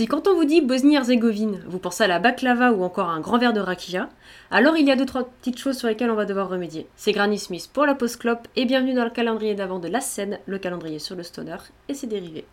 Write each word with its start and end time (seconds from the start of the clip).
Si 0.00 0.06
quand 0.06 0.28
on 0.28 0.34
vous 0.34 0.46
dit 0.46 0.62
Bosnie-Herzégovine, 0.62 1.62
vous 1.66 1.78
pensez 1.78 2.04
à 2.04 2.06
la 2.06 2.18
baklava 2.18 2.72
ou 2.72 2.84
encore 2.84 3.10
à 3.10 3.12
un 3.12 3.20
grand 3.20 3.36
verre 3.36 3.52
de 3.52 3.60
rakia, 3.60 4.08
alors 4.50 4.78
il 4.78 4.86
y 4.86 4.90
a 4.90 4.96
deux 4.96 5.04
trois 5.04 5.24
petites 5.24 5.58
choses 5.58 5.76
sur 5.76 5.88
lesquelles 5.88 6.10
on 6.10 6.14
va 6.14 6.24
devoir 6.24 6.48
remédier. 6.48 6.86
C'est 6.96 7.12
Granny 7.12 7.38
Smith 7.38 7.68
pour 7.70 7.84
la 7.84 7.94
post 7.94 8.16
clope 8.16 8.48
et 8.56 8.64
bienvenue 8.64 8.94
dans 8.94 9.04
le 9.04 9.10
calendrier 9.10 9.54
d'avant 9.54 9.78
de 9.78 9.88
la 9.88 10.00
scène, 10.00 10.38
le 10.46 10.58
calendrier 10.58 11.00
sur 11.00 11.16
le 11.16 11.22
stoner 11.22 11.58
et 11.90 11.92
ses 11.92 12.06
dérivés. 12.06 12.46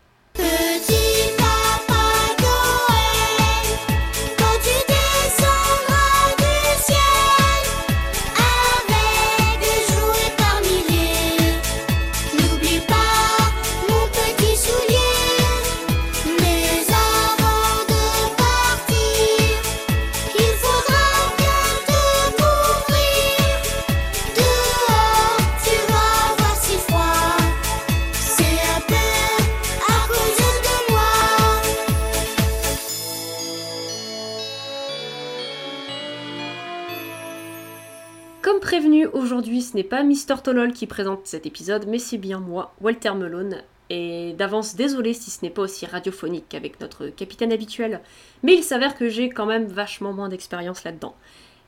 Aujourd'hui 39.38 39.62
ce 39.62 39.76
n'est 39.76 39.84
pas 39.84 40.02
Mister 40.02 40.34
Tolol 40.42 40.72
qui 40.72 40.88
présente 40.88 41.28
cet 41.28 41.46
épisode, 41.46 41.86
mais 41.86 42.00
c'est 42.00 42.18
bien 42.18 42.40
moi, 42.40 42.74
Walter 42.80 43.14
Melone. 43.14 43.62
Et 43.88 44.32
d'avance, 44.32 44.74
désolé 44.74 45.14
si 45.14 45.30
ce 45.30 45.44
n'est 45.44 45.50
pas 45.50 45.62
aussi 45.62 45.86
radiophonique 45.86 46.46
qu'avec 46.48 46.80
notre 46.80 47.06
capitaine 47.06 47.52
habituel, 47.52 48.00
mais 48.42 48.54
il 48.54 48.64
s'avère 48.64 48.96
que 48.96 49.08
j'ai 49.08 49.28
quand 49.30 49.46
même 49.46 49.66
vachement 49.66 50.12
moins 50.12 50.28
d'expérience 50.28 50.82
là-dedans. 50.82 51.14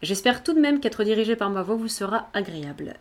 J'espère 0.03 0.43
tout 0.43 0.53
de 0.53 0.59
même 0.59 0.81
qu'être 0.81 1.05
dirigé 1.05 1.37
par 1.37 1.49
ma 1.49 1.63
voix 1.63 1.77
vous 1.77 1.87
sera 1.87 2.29
agréable. 2.35 2.95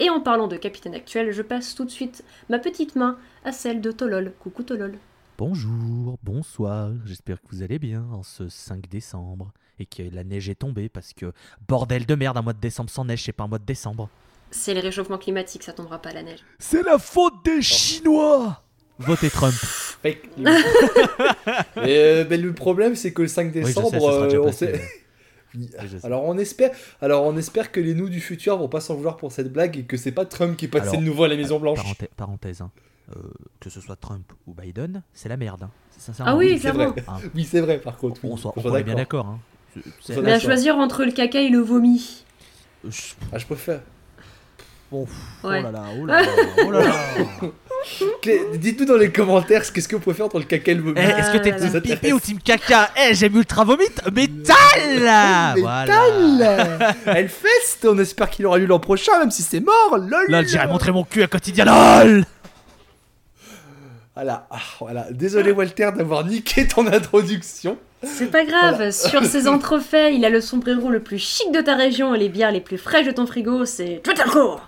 Et 0.00 0.10
en 0.10 0.20
parlant 0.20 0.48
de 0.48 0.56
capitaine 0.56 0.96
actuel, 0.96 1.30
je 1.30 1.42
passe 1.42 1.76
tout 1.76 1.84
de 1.84 1.90
suite 1.90 2.24
ma 2.48 2.58
petite 2.58 2.96
main 2.96 3.16
à 3.44 3.52
celle 3.52 3.80
de 3.80 3.92
Tolol. 3.92 4.32
Coucou 4.40 4.64
Tolol. 4.64 4.98
Bonjour, 5.38 6.18
bonsoir, 6.22 6.92
j'espère 7.04 7.42
que 7.42 7.48
vous 7.50 7.62
allez 7.62 7.78
bien 7.78 8.06
en 8.10 8.22
ce 8.22 8.48
5 8.48 8.88
décembre 8.88 9.52
et 9.78 9.84
que 9.84 10.02
la 10.02 10.24
neige 10.24 10.48
est 10.48 10.54
tombée 10.54 10.88
parce 10.88 11.12
que 11.12 11.30
bordel 11.68 12.06
de 12.06 12.14
merde, 12.14 12.38
un 12.38 12.42
mois 12.42 12.54
de 12.54 12.58
décembre 12.58 12.88
sans 12.88 13.04
neige, 13.04 13.22
c'est 13.22 13.32
pas 13.32 13.44
un 13.44 13.48
mois 13.48 13.58
de 13.58 13.66
décembre. 13.66 14.08
C'est 14.50 14.72
le 14.72 14.80
réchauffement 14.80 15.18
climatique, 15.18 15.62
ça 15.62 15.74
tombera 15.74 16.00
pas 16.00 16.14
la 16.14 16.22
neige. 16.22 16.38
C'est 16.58 16.82
la 16.82 16.98
faute 16.98 17.44
des 17.44 17.60
Chinois 17.60 18.62
Votez 18.98 19.28
Trump. 19.28 19.52
Fake 20.02 20.38
news. 20.38 20.46
mais, 21.76 21.98
euh, 21.98 22.24
mais 22.30 22.38
le 22.38 22.54
problème, 22.54 22.94
c'est 22.94 23.12
que 23.12 23.20
le 23.20 23.28
5 23.28 23.52
Oui, 23.54 23.60
je 23.60 23.60
sais, 23.60 23.66
décembre, 23.66 23.90
ce 23.92 23.98
sera 24.00 24.24
déjà 24.24 24.36
euh, 24.38 24.40
on 24.40 24.46
passé, 24.46 24.66
sait. 24.72 24.88
je 25.86 25.98
sais. 25.98 26.06
Alors 26.06 26.24
on 26.24 26.38
espère, 26.38 26.70
alors 27.02 27.26
on 27.26 27.36
espère 27.36 27.72
que 27.72 27.80
les 27.80 27.92
nous 27.92 28.08
du 28.08 28.22
futur 28.22 28.56
vont 28.56 28.68
pas 28.68 28.80
s'en 28.80 28.94
vouloir 28.94 29.18
pour 29.18 29.32
cette 29.32 29.52
blague 29.52 29.76
et 29.76 29.84
que 29.84 29.98
c'est 29.98 30.12
pas 30.12 30.24
Trump 30.24 30.56
qui 30.56 30.64
est 30.64 30.68
passé 30.68 30.88
Alors, 30.88 31.00
de 31.00 31.04
nouveau 31.04 31.24
à 31.24 31.28
la 31.28 31.36
Maison 31.36 31.60
Blanche. 31.60 31.76
Parenthèse, 31.76 32.08
parenthèse, 32.16 32.60
hein. 32.62 32.70
Euh, 33.14 33.20
que 33.60 33.70
ce 33.70 33.80
soit 33.80 33.94
Trump 33.96 34.32
ou 34.48 34.54
Biden, 34.54 35.02
c'est 35.14 35.28
la 35.28 35.36
merde. 35.36 35.62
hein. 35.62 35.70
C'est 35.90 36.06
sincèrement. 36.06 36.32
Ah 36.32 36.36
oui, 36.36 36.54
c'est 36.54 36.70
clairement. 36.72 36.88
vrai. 36.90 37.04
Hein. 37.06 37.18
Oui, 37.36 37.46
c'est 37.48 37.60
vrai. 37.60 37.78
Par 37.78 37.96
contre, 37.96 38.20
oui, 38.24 38.30
On, 38.32 38.36
soit, 38.36 38.52
on 38.56 38.76
est 38.76 38.82
bien 38.82 38.96
d'accord. 38.96 39.26
Hein. 39.26 39.38
On 40.16 40.22
Mais 40.22 40.32
à 40.32 40.40
choisir 40.40 40.76
entre 40.76 41.04
le 41.04 41.12
caca 41.12 41.40
et 41.40 41.48
le 41.48 41.60
vomi. 41.60 42.24
je- 42.88 43.12
Ah, 43.32 43.38
je 43.38 43.46
préfère. 43.46 43.80
bon, 44.90 45.02
Ouais. 45.02 45.08
Oh 45.44 45.50
là 45.62 45.70
là, 45.70 45.84
oh 46.00 46.06
là 46.06 46.22
là, 46.22 46.28
oh 46.66 46.70
là 46.72 46.80
là. 46.82 46.94
Dites-nous 48.56 48.86
dans 48.86 48.96
les 48.96 49.12
commentaires 49.12 49.64
ce 49.64 49.70
qu'est-ce 49.70 49.86
que 49.86 49.94
vous 49.94 50.02
préférez 50.02 50.24
entre 50.26 50.38
le 50.38 50.44
caca 50.44 50.72
et 50.72 50.74
le 50.74 50.82
vomi. 50.82 50.98
Eh, 50.98 51.02
Est-ce 51.20 51.30
que 51.30 51.38
t'es 51.38 51.52
Ah 51.52 51.60
team 51.60 51.80
pipi 51.80 52.12
ou 52.12 52.18
team 52.18 52.38
caca? 52.40 52.90
Eh, 52.96 53.14
j'aime 53.14 53.36
ultra 53.36 53.64
vomit 53.64 53.84
Métal 54.12 54.56
Voilà 55.60 56.94
Elle 57.06 57.28
feste, 57.28 57.86
on 57.88 57.96
espère 57.98 58.28
qu'il 58.30 58.44
aura 58.46 58.58
lieu 58.58 58.66
l'an 58.66 58.80
prochain, 58.80 59.20
même 59.20 59.30
si 59.30 59.42
c'est 59.42 59.60
mort. 59.60 59.98
Lol. 59.98 60.26
Là, 60.28 60.42
j'irai 60.42 60.66
montrer 60.66 60.90
mon 60.90 61.04
cul 61.04 61.22
à 61.22 61.28
quotidien. 61.28 61.64
LOL 61.64 62.24
Voilà, 64.16 64.46
ah, 64.50 64.56
voilà. 64.80 65.06
Désolé 65.10 65.52
Walter 65.52 65.90
d'avoir 65.94 66.24
niqué 66.24 66.66
ton 66.66 66.86
introduction. 66.86 67.76
C'est 68.02 68.30
pas 68.30 68.44
grave, 68.44 68.76
Voilà. 68.76 68.92
sur 68.92 69.24
ses 69.24 69.46
entrefaits, 69.48 70.14
il 70.14 70.24
a 70.24 70.30
le 70.30 70.40
sombrero 70.40 70.88
le 70.90 71.00
plus 71.00 71.18
chic 71.18 71.52
de 71.52 71.60
ta 71.60 71.74
région 71.76 72.14
et 72.14 72.18
les 72.18 72.28
bières 72.30 72.50
les 72.50 72.60
plus 72.62 72.78
fraîches 72.78 73.06
de 73.06 73.10
ton 73.12 73.26
frigo, 73.26 73.64
c'est 73.66 74.00
Twitter 74.02 74.22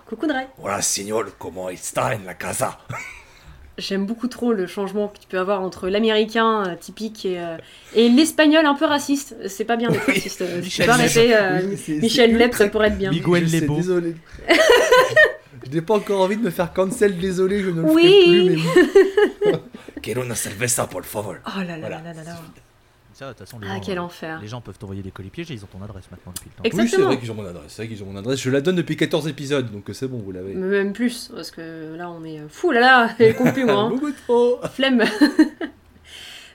Coucou 0.07 0.27
Dre 0.27 0.35
Voilà, 0.59 0.81
signor, 0.81 1.23
comment 1.39 1.69
está 1.69 2.07
en 2.15 2.25
la 2.25 2.33
casa 2.35 2.77
J'aime 3.79 4.05
beaucoup 4.05 4.27
trop 4.27 4.51
le 4.51 4.67
changement 4.67 5.07
que 5.07 5.19
tu 5.19 5.27
peux 5.27 5.39
avoir 5.39 5.61
entre 5.61 5.87
l'américain 5.89 6.63
euh, 6.67 6.75
typique 6.75 7.25
et, 7.25 7.39
euh, 7.39 7.55
et 7.95 8.09
l'espagnol 8.09 8.65
un 8.65 8.73
peu 8.75 8.83
raciste. 8.85 9.35
C'est 9.47 9.63
pas 9.63 9.77
bien 9.77 9.89
d'être 9.89 10.03
Oui. 10.07 10.15
raciste. 10.15 10.41
euh, 10.41 10.57
je 10.57 10.65
Michel 10.65 10.85
peux 10.85 10.91
arrêter, 10.91 11.35
euh, 11.35 11.61
Michel 11.87 12.31
c'est 12.31 12.37
Lep, 12.37 12.47
ultra- 12.51 12.57
ça 12.65 12.69
pourrait 12.69 12.87
être 12.89 12.97
bien. 12.97 13.09
Miguel 13.11 13.45
Je 13.45 13.51
sais, 13.51 13.59
Lebo. 13.61 13.75
désolé. 13.77 14.15
je 15.65 15.71
n'ai 15.71 15.81
pas 15.81 15.93
encore 15.95 16.19
envie 16.21 16.35
de 16.35 16.41
me 16.43 16.49
faire 16.49 16.73
cancel, 16.73 17.17
désolé, 17.17 17.61
je 17.61 17.69
ne 17.69 17.81
le 17.81 17.87
Oui. 17.87 18.01
ferai 18.03 18.23
plus, 18.25 18.43
mais 18.43 18.55
oui. 18.55 19.28
Quiero 20.01 20.21
una 20.23 20.35
cerveza, 20.35 20.87
por 20.89 21.03
favor. 21.03 21.37
Oh 21.45 21.59
là 21.59 21.63
là 21.65 21.77
Voilà. 21.79 22.01
là 22.01 22.13
là 22.13 22.23
là. 22.23 22.39
Ça, 23.13 23.25
de 23.27 23.31
toute 23.33 23.39
façon, 23.39 23.59
les 23.59 23.67
Ah, 23.67 23.75
gens, 23.75 23.81
quel 23.81 23.97
euh, 23.97 24.01
enfer. 24.03 24.39
Les 24.41 24.47
gens 24.47 24.61
peuvent 24.61 24.77
t'envoyer 24.77 25.01
des 25.01 25.11
colis 25.11 25.29
piégés, 25.29 25.53
ils 25.53 25.63
ont 25.63 25.67
ton 25.67 25.81
adresse 25.83 26.05
maintenant 26.09 26.31
depuis 26.33 26.49
le 26.49 26.55
temps. 26.55 26.63
Exactement. 26.63 26.83
Oui, 26.83 26.89
c'est 26.89 27.01
vrai 27.15 27.19
qu'ils 27.19 27.31
ont 27.31 27.35
mon 27.35 27.45
adresse, 27.45 27.65
c'est 27.67 27.81
vrai 27.85 27.93
qu'ils 27.93 28.03
ont 28.03 28.05
mon 28.05 28.17
adresse. 28.17 28.39
Je 28.39 28.49
la 28.49 28.61
donne 28.61 28.75
depuis 28.77 28.95
14 28.95 29.27
épisodes, 29.27 29.69
donc 29.71 29.89
c'est 29.91 30.07
bon, 30.07 30.19
vous 30.19 30.31
l'avez. 30.31 30.53
Même 30.53 30.93
plus, 30.93 31.29
parce 31.35 31.51
que 31.51 31.95
là 31.97 32.09
on 32.09 32.23
est 32.23 32.39
euh, 32.39 32.47
fou 32.47 32.71
là 32.71 32.79
là, 32.79 33.09
plus 33.53 33.65
moi. 33.65 33.73
hein. 33.75 33.89
Beaucoup 33.93 34.11
trop. 34.11 34.59
Flemme. 34.73 35.03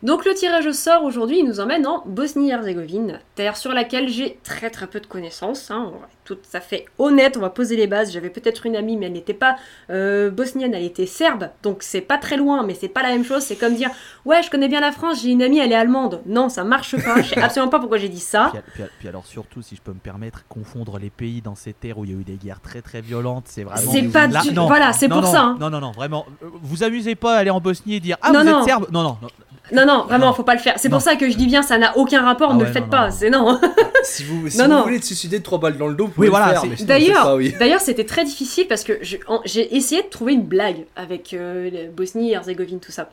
Donc 0.04 0.24
le 0.26 0.34
tirage 0.34 0.66
au 0.66 0.72
sort 0.72 1.02
aujourd'hui 1.02 1.38
il 1.40 1.46
nous 1.46 1.60
emmène 1.60 1.86
en 1.86 2.02
Bosnie-Herzégovine, 2.06 3.20
terre 3.34 3.56
sur 3.56 3.72
laquelle 3.72 4.08
j'ai 4.08 4.38
très 4.44 4.68
très 4.70 4.86
peu 4.86 5.00
de 5.00 5.06
connaissances. 5.06 5.70
Hein. 5.70 5.86
On 5.88 5.98
va 5.98 6.04
être 6.06 6.08
tout 6.24 6.38
à 6.52 6.60
fait 6.60 6.84
honnête, 6.98 7.36
on 7.36 7.40
va 7.40 7.50
poser 7.50 7.74
les 7.76 7.86
bases. 7.86 8.12
J'avais 8.12 8.28
peut-être 8.30 8.66
une 8.66 8.76
amie, 8.76 8.96
mais 8.96 9.06
elle 9.06 9.12
n'était 9.12 9.32
pas 9.34 9.56
euh, 9.90 10.30
bosnienne, 10.30 10.74
elle 10.74 10.84
était 10.84 11.06
serbe, 11.06 11.48
donc 11.62 11.82
c'est 11.82 12.00
pas 12.02 12.18
très 12.18 12.36
loin, 12.36 12.62
mais 12.64 12.74
c'est 12.74 12.88
pas 12.88 13.02
la 13.02 13.08
même 13.10 13.24
chose. 13.24 13.42
C'est 13.42 13.56
comme 13.56 13.74
dire 13.74 13.90
ouais, 14.26 14.42
je 14.42 14.50
connais 14.50 14.68
bien 14.68 14.80
la 14.80 14.92
France, 14.92 15.22
j'ai 15.22 15.30
une 15.30 15.42
amie, 15.42 15.58
elle 15.58 15.72
est 15.72 15.76
allemande. 15.76 16.20
Non, 16.26 16.48
ça 16.50 16.64
marche 16.64 16.96
pas. 17.02 17.22
Je 17.22 17.30
sais 17.34 17.40
absolument 17.42 17.70
pas 17.70 17.78
pourquoi 17.80 17.96
j'ai 17.98 18.08
dit 18.10 18.20
ça. 18.20 18.50
Puis, 18.52 18.60
puis- 18.74 18.82
puis 18.98 19.08
alors 19.08 19.24
surtout, 19.24 19.62
si 19.62 19.74
je 19.74 19.80
peux 19.80 19.92
me 19.92 19.98
permettre, 20.00 20.44
confondre 20.48 20.98
les 20.98 21.10
pays 21.10 21.40
dans 21.40 21.54
ces 21.54 21.72
terres 21.72 21.96
où 21.98 22.04
il 22.04 22.10
y 22.10 22.14
a 22.14 22.18
eu 22.20 22.24
des 22.24 22.36
guerres 22.36 22.60
très 22.60 22.82
très 22.82 23.00
violentes, 23.00 23.44
c'est 23.46 23.64
vraiment... 23.64 23.90
C'est 23.90 24.02
pas 24.02 24.26
Là, 24.26 24.42
du- 24.42 24.52
non, 24.52 24.66
voilà, 24.66 24.92
c'est 24.92 25.08
pour 25.08 25.22
non, 25.22 25.32
ça, 25.32 25.40
hein. 25.42 25.56
Non, 25.58 25.70
non, 25.70 25.80
non, 25.80 25.92
vraiment. 25.92 26.26
euh, 26.42 26.46
Vous 26.62 26.82
amusez 26.82 27.14
pas 27.14 27.36
à 27.36 27.38
aller 27.38 27.50
en 27.50 27.60
Bosnie 27.60 27.94
et 27.94 28.00
dire 28.00 28.18
Ah, 28.20 28.32
Non, 28.32 28.40
vous 28.40 28.50
non. 28.50 28.58
êtes 28.60 28.64
serbe 28.66 28.86
Non, 28.92 29.02
non, 29.02 29.16
non. 29.22 29.28
Non, 29.72 29.86
non, 29.86 30.04
vraiment, 30.04 30.26
Non. 30.26 30.32
faut 30.34 30.42
pas 30.42 30.54
le 30.54 30.60
faire. 30.60 30.74
C'est 30.76 30.90
pour 30.90 31.00
ça 31.00 31.16
que 31.16 31.30
je 31.30 31.36
dis 31.36 31.46
bien, 31.46 31.62
ça 31.62 31.78
n'a 31.78 31.96
aucun 31.96 32.22
rapport, 32.22 32.50
Ah 32.50 32.54
ne 32.54 32.60
ouais, 32.60 32.66
le 32.66 32.72
faites 32.72 32.84
non, 32.84 32.90
pas. 32.90 33.10
C'est 33.10 33.30
non. 33.30 33.58
Si 34.04 34.22
vous, 34.24 34.48
si 34.50 34.58
Non, 34.58 34.64
vous 34.64 34.70
non. 34.70 34.82
voulez 34.82 35.00
te 35.00 35.06
suicider 35.06 35.38
de 35.38 35.42
3 35.44 35.58
balles 35.58 35.78
dans 35.78 35.86
le 35.88 35.94
dos, 35.94 36.04
vous 36.04 36.10
Oui, 36.10 36.14
pouvez 36.16 36.28
voilà, 36.28 36.60
le 36.62 36.76
faire. 36.76 36.86
D'ailleurs, 36.86 37.34
oui. 37.36 37.54
d'ailleurs, 37.58 37.80
c'était 37.80 38.04
très 38.04 38.24
difficile 38.24 38.66
parce 38.68 38.84
que 38.84 38.98
j'ai 39.02 39.74
essayé 39.76 40.02
de 40.02 40.08
trouver 40.08 40.34
une 40.34 40.42
blague 40.44 40.84
avec 40.96 41.32
euh, 41.32 41.88
Bosnie, 41.96 42.32
Herzégovine, 42.32 42.80
tout 42.80 42.92
ça. 42.92 43.08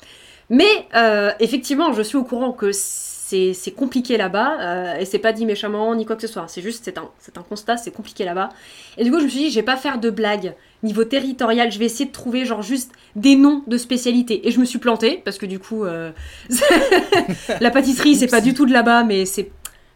Mais 0.50 0.68
euh, 0.96 1.32
effectivement, 1.40 1.94
je 1.94 2.02
suis 2.02 2.18
au 2.18 2.24
courant 2.26 2.52
que 2.52 2.72
c'est 2.74 3.54
c'est 3.54 3.72
compliqué 3.72 4.18
là-bas 4.18 4.58
euh, 4.60 4.98
et 5.00 5.06
c'est 5.06 5.18
pas 5.20 5.32
dit 5.32 5.46
méchamment 5.46 5.96
ni 5.96 6.06
quoi 6.06 6.18
que 6.18 6.22
ce 6.22 6.28
soit. 6.28 6.46
C'est 6.50 6.62
juste 6.62 6.82
c'est 6.84 6.98
un 6.98 7.10
c'est 7.20 7.38
un 7.38 7.44
constat, 7.44 7.78
c'est 7.78 7.92
compliqué 7.92 8.26
là-bas. 8.26 8.50
Et 8.98 9.06
du 9.06 9.12
coup, 9.12 9.20
je 9.20 9.24
me 9.24 9.30
suis 9.30 9.40
dit, 9.40 9.50
je 9.50 9.56
vais 9.56 9.64
pas 9.64 9.78
faire 9.78 9.98
de 10.00 10.10
blague 10.10 10.54
niveau 10.84 11.04
territorial. 11.04 11.72
Je 11.72 11.80
vais 11.80 11.86
essayer 11.86 12.06
de 12.06 12.12
trouver 12.12 12.46
genre 12.46 12.62
juste 12.62 12.92
des 13.16 13.36
noms 13.36 13.64
de 13.68 13.78
spécialités. 13.78 14.48
Et 14.48 14.52
je 14.52 14.60
me 14.60 14.66
suis 14.66 14.80
plantée 14.80 15.22
parce 15.24 15.38
que 15.38 15.46
du 15.46 15.60
coup, 15.60 15.84
euh, 15.86 16.12
la 17.60 17.72
pâtisserie, 17.72 18.16
c'est 18.16 18.28
pas 18.28 18.42
du 18.42 18.54
tout 18.54 18.66
de 18.66 18.74
là-bas, 18.74 19.04
mais 19.04 19.26
c'est 19.26 19.52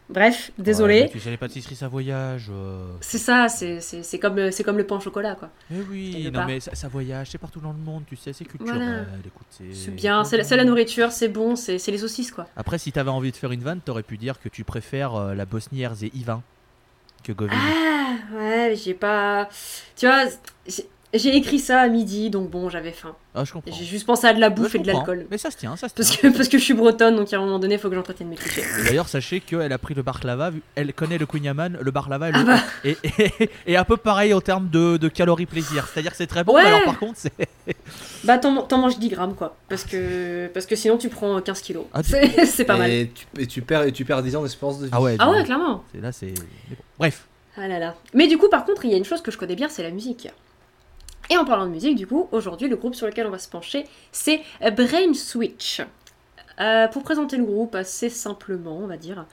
Bref, 0.08 0.52
désolé. 0.56 1.00
Ouais, 1.00 1.08
tu 1.08 1.18
sais, 1.18 1.30
les 1.30 1.36
pâtisseries, 1.36 1.74
ça 1.74 1.88
voyage. 1.88 2.46
euh. 2.52 2.92
C'est 3.00 3.18
ça, 3.18 3.48
c'est 3.48 4.18
comme, 4.20 4.36
le- 4.36 4.52
c'est 4.52 4.62
comme 4.62 4.76
le 4.78 4.86
pain 4.86 4.98
au 4.98 5.00
chocolat, 5.00 5.34
quoi. 5.34 5.50
Mais 5.68 5.78
oui, 5.90 6.12
Quelque 6.22 6.36
non, 6.36 6.44
mais 6.46 6.60
ça, 6.60 6.76
ça 6.76 6.86
voyage, 6.86 7.30
c'est 7.32 7.38
partout 7.38 7.58
dans 7.58 7.72
le 7.72 7.78
monde, 7.78 8.04
tu 8.06 8.14
sais, 8.14 8.32
c'est 8.32 8.44
culturel. 8.44 8.76
Voilà. 8.78 9.04
C'est. 9.74 9.90
Bien, 9.96 10.22
c'est 10.22 10.36
la, 10.36 10.56
la 10.58 10.64
nourriture, 10.64 11.10
c'est 11.10 11.26
bon, 11.26 11.56
c'est 11.56 11.78
c'est 11.78 11.90
les 11.90 11.98
saucisses, 11.98 12.30
quoi. 12.30 12.46
Après, 12.56 12.78
si 12.78 12.92
t'avais 12.92 13.10
envie 13.10 13.32
de 13.32 13.36
faire 13.36 13.50
une 13.50 13.62
vanne, 13.64 13.80
t'aurais 13.84 14.04
pu 14.04 14.16
dire 14.16 14.38
que 14.40 14.48
tu 14.48 14.62
préfères 14.62 15.16
euh, 15.16 15.34
la 15.34 15.44
Bosnie-Herzégovine 15.44 16.38
Ah, 17.52 18.16
ouais, 18.34 18.74
j'ai 18.76 18.94
pas. 18.94 19.48
Tu 19.96 20.06
vois, 20.06 20.24
j'ai- 21.14 21.36
écrit 21.36 21.58
ça 21.58 21.80
à 21.80 21.88
midi, 21.88 22.30
donc 22.30 22.50
bon, 22.50 22.68
j'avais 22.68 22.92
faim. 22.92 23.14
Ah, 23.34 23.44
je 23.44 23.52
comprends. 23.52 23.70
J'ai 23.74 23.84
juste 23.84 24.06
pensé 24.06 24.26
à 24.26 24.32
de 24.34 24.40
la 24.40 24.48
bouffe 24.50 24.74
et 24.74 24.78
de 24.78 24.86
l'alcool. 24.86 25.26
Mais 25.30 25.38
ça 25.38 25.50
se 25.50 25.56
tient, 25.56 25.76
ça 25.76 25.88
se 25.88 25.94
tient. 25.94 26.04
Parce 26.04 26.16
que, 26.16 26.26
parce 26.36 26.48
que 26.48 26.58
je 26.58 26.62
suis 26.64 26.74
bretonne, 26.74 27.16
donc 27.16 27.32
à 27.32 27.36
un 27.36 27.40
moment 27.40 27.58
donné, 27.58 27.74
il 27.74 27.80
faut 27.80 27.88
que 27.90 27.94
j'entretienne 27.94 28.28
mes 28.28 28.36
clichés. 28.36 28.62
D'ailleurs, 28.84 29.08
sachez 29.08 29.40
qu'elle 29.40 29.72
a 29.72 29.78
pris 29.78 29.94
le 29.94 30.02
barlava, 30.02 30.50
elle 30.74 30.92
connaît 30.94 31.18
le 31.18 31.26
Kunyaman, 31.26 31.78
le 31.80 31.90
barlava, 31.90 32.30
Ah 32.32 32.38
le- 32.38 32.44
bah. 32.44 32.58
et, 32.84 32.96
et, 33.04 33.50
et 33.66 33.76
un 33.76 33.84
peu 33.84 33.96
pareil 33.96 34.32
en 34.34 34.40
termes 34.40 34.68
de, 34.70 34.96
de 34.96 35.08
calories 35.08 35.46
plaisir. 35.46 35.86
C'est-à-dire 35.92 36.12
que 36.12 36.16
c'est 36.16 36.26
très 36.26 36.44
bon, 36.44 36.54
Ouais. 36.54 36.62
mais 36.62 36.68
alors 36.68 36.84
par 36.84 36.98
contre, 36.98 37.14
c'est. 37.16 37.32
Bah, 38.24 38.38
t'en 38.38 38.62
t'en 38.62 38.78
manges 38.78 38.98
10 38.98 39.08
grammes, 39.10 39.34
quoi. 39.34 39.56
Parce 39.68 39.84
que, 39.84 40.46
parce 40.48 40.66
que 40.66 40.76
sinon, 40.76 40.96
tu 40.98 41.08
prends 41.08 41.40
15 41.40 41.60
kilos. 41.60 41.84
Ah, 41.92 42.02
tu- 42.02 42.10
C'est 42.10 42.46
c'est 42.46 42.64
pas 42.64 42.76
mal. 42.76 42.90
Et 42.90 43.10
tu, 43.14 43.26
et 43.42 43.46
tu 43.46 43.62
perds, 43.62 43.82
et 43.84 43.92
tu 43.92 44.04
perds 44.04 44.22
10 44.22 44.36
ans 44.36 44.42
d'espérance 44.42 44.78
de 44.80 44.84
vie. 44.86 44.90
Ah 44.94 45.00
ouais, 45.02 45.16
Ah 45.18 45.30
ouais, 45.30 45.44
clairement. 45.44 45.84
c'est- 45.92 46.00
Là, 46.00 46.12
c'est. 46.12 46.26
bon. 46.32 46.76
Bref. 46.98 47.26
Ah 47.58 47.68
là 47.68 47.78
là. 47.78 47.94
Mais 48.14 48.26
du 48.28 48.36
coup, 48.38 48.48
par 48.48 48.64
contre, 48.64 48.84
il 48.84 48.90
y 48.90 48.94
a 48.94 48.98
une 48.98 49.04
chose 49.04 49.20
que 49.22 49.30
je 49.30 49.38
connais 49.38 49.56
bien, 49.56 49.68
c'est 49.68 49.82
la 49.82 49.90
musique. 49.90 50.28
Et 51.30 51.36
en 51.36 51.44
parlant 51.44 51.66
de 51.66 51.70
musique, 51.70 51.96
du 51.96 52.06
coup, 52.06 52.28
aujourd'hui, 52.32 52.68
le 52.68 52.76
groupe 52.76 52.94
sur 52.94 53.06
lequel 53.06 53.26
on 53.26 53.30
va 53.30 53.38
se 53.38 53.48
pencher, 53.48 53.84
c'est 54.12 54.42
Brain 54.60 55.12
Switch. 55.14 55.82
Euh, 56.60 56.88
pour 56.88 57.02
présenter 57.02 57.36
le 57.36 57.44
groupe 57.44 57.74
assez 57.74 58.08
simplement, 58.08 58.78
on 58.78 58.86
va 58.86 58.96
dire, 58.96 59.26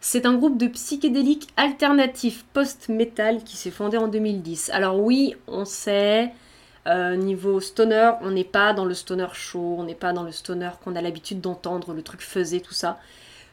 c'est 0.00 0.24
un 0.24 0.34
groupe 0.34 0.56
de 0.56 0.66
psychédéliques 0.68 1.48
alternatifs 1.56 2.44
post-metal 2.52 3.44
qui 3.44 3.56
s'est 3.56 3.70
fondé 3.70 3.98
en 3.98 4.08
2010. 4.08 4.70
Alors 4.70 4.98
oui, 4.98 5.34
on 5.46 5.66
sait, 5.66 6.32
euh, 6.86 7.16
niveau 7.16 7.60
stoner, 7.60 8.12
on 8.22 8.30
n'est 8.30 8.44
pas 8.44 8.72
dans 8.72 8.86
le 8.86 8.94
stoner 8.94 9.26
chaud, 9.34 9.76
on 9.78 9.84
n'est 9.84 9.94
pas 9.94 10.14
dans 10.14 10.22
le 10.22 10.32
stoner 10.32 10.70
qu'on 10.82 10.96
a 10.96 11.02
l'habitude 11.02 11.40
d'entendre, 11.40 11.92
le 11.92 12.02
truc 12.02 12.22
faisait, 12.22 12.60
tout 12.60 12.72
ça. 12.72 12.98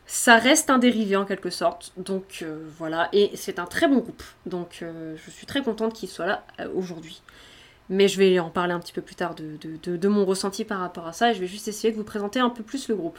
Ça 0.10 0.38
reste 0.38 0.70
un 0.70 0.78
dérivé 0.78 1.18
en 1.18 1.26
quelque 1.26 1.50
sorte, 1.50 1.92
donc 1.98 2.40
euh, 2.42 2.66
voilà, 2.78 3.10
et 3.12 3.32
c'est 3.36 3.60
un 3.60 3.66
très 3.66 3.90
bon 3.90 3.98
groupe, 3.98 4.24
donc 4.46 4.80
euh, 4.82 5.18
je 5.18 5.30
suis 5.30 5.46
très 5.46 5.62
contente 5.62 5.92
qu'il 5.92 6.08
soit 6.08 6.26
là 6.26 6.46
euh, 6.62 6.70
aujourd'hui. 6.74 7.22
Mais 7.90 8.08
je 8.08 8.18
vais 8.18 8.40
en 8.40 8.50
parler 8.50 8.74
un 8.74 8.80
petit 8.80 8.94
peu 8.94 9.02
plus 9.02 9.16
tard 9.16 9.36
de, 9.36 10.08
mon 10.08 10.26
ressenti 10.26 10.66
par 10.66 10.80
rapport 10.80 11.08
à 11.08 11.14
ça, 11.14 11.32
et 11.32 11.34
je 11.34 11.40
vais 11.40 11.48
juste 11.48 11.68
essayer 11.68 11.92
de 11.92 11.98
vous 11.98 12.04
présenter 12.04 12.40
un 12.40 12.50
peu 12.50 12.64
plus 12.64 12.90
le 12.90 12.96
groupe. 12.96 13.18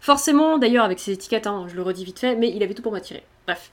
Forcément, 0.00 0.58
d'ailleurs, 0.58 0.84
avec 0.84 0.98
ces 0.98 1.12
étiquettes, 1.12 1.46
hein, 1.46 1.66
je 1.68 1.76
le 1.76 1.82
redis 1.82 2.04
vite 2.04 2.18
fait, 2.18 2.34
mais 2.34 2.50
il 2.50 2.62
avait 2.62 2.74
tout 2.74 2.82
pour 2.82 2.92
m'attirer. 2.92 3.22
Bref. 3.46 3.70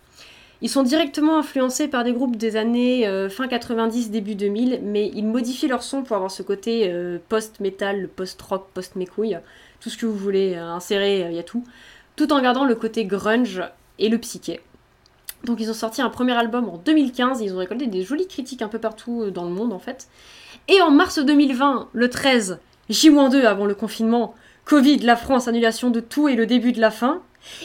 Ils 0.62 0.70
sont 0.70 0.84
directement 0.84 1.38
influencés 1.38 1.88
par 1.88 2.04
des 2.04 2.12
groupes 2.12 2.36
des 2.36 2.58
années 2.58 3.08
euh, 3.08 3.30
fin 3.30 3.48
90, 3.48 4.12
début 4.12 4.36
2000, 4.36 4.82
mais 4.84 5.10
ils 5.16 5.26
modifient 5.26 5.70
leur 5.70 5.84
son 5.84 6.04
pour 6.04 6.18
avoir 6.18 6.32
ce 6.32 6.44
côté 6.44 6.92
euh, 6.92 7.18
post-metal, 7.30 8.10
post-rock, 8.10 8.68
post-mécouille, 8.74 9.38
tout 9.80 9.90
ce 9.90 9.98
que 9.98 10.06
vous 10.06 10.18
voulez 10.18 10.56
euh, 10.56 10.66
insérer, 10.66 11.28
il 11.30 11.36
y 11.36 11.40
a 11.40 11.44
tout, 11.44 11.64
tout 12.18 12.34
en 12.34 12.42
gardant 12.42 12.66
le 12.66 12.76
côté 12.76 13.06
grunge 13.06 13.64
et 14.00 14.10
le 14.10 14.18
psyché. 14.18 14.60
Donc 15.44 15.60
ils 15.60 15.70
ont 15.70 15.74
sorti 15.74 16.02
un 16.02 16.10
premier 16.10 16.34
album 16.34 16.68
en 16.70 16.78
2015, 16.78 17.42
ils 17.42 17.54
ont 17.54 17.58
récolté 17.58 17.88
des 17.88 18.04
jolies 18.04 18.28
critiques 18.28 18.62
un 18.62 18.68
peu 18.68 18.80
partout 18.80 19.24
euh, 19.24 19.32
dans 19.32 19.46
le 19.46 19.52
monde 19.52 19.74
en 19.74 19.80
fait. 19.80 20.08
Et 20.68 20.82
en 20.82 20.92
mars 20.92 21.20
2020, 21.20 21.90
le 21.94 22.10
13, 22.10 22.60
J-2 22.90 23.46
avant 23.46 23.66
le 23.66 23.76
confinement, 23.76 24.36
Covid, 24.66 24.98
la 25.00 25.16
France, 25.16 25.48
annulation 25.48 25.90
de 25.90 26.00
tout 26.00 26.28
et 26.28 26.36
le 26.36 26.46
début 26.46 26.72
de 26.72 26.82
la 26.82 26.92
fin, 26.92 27.22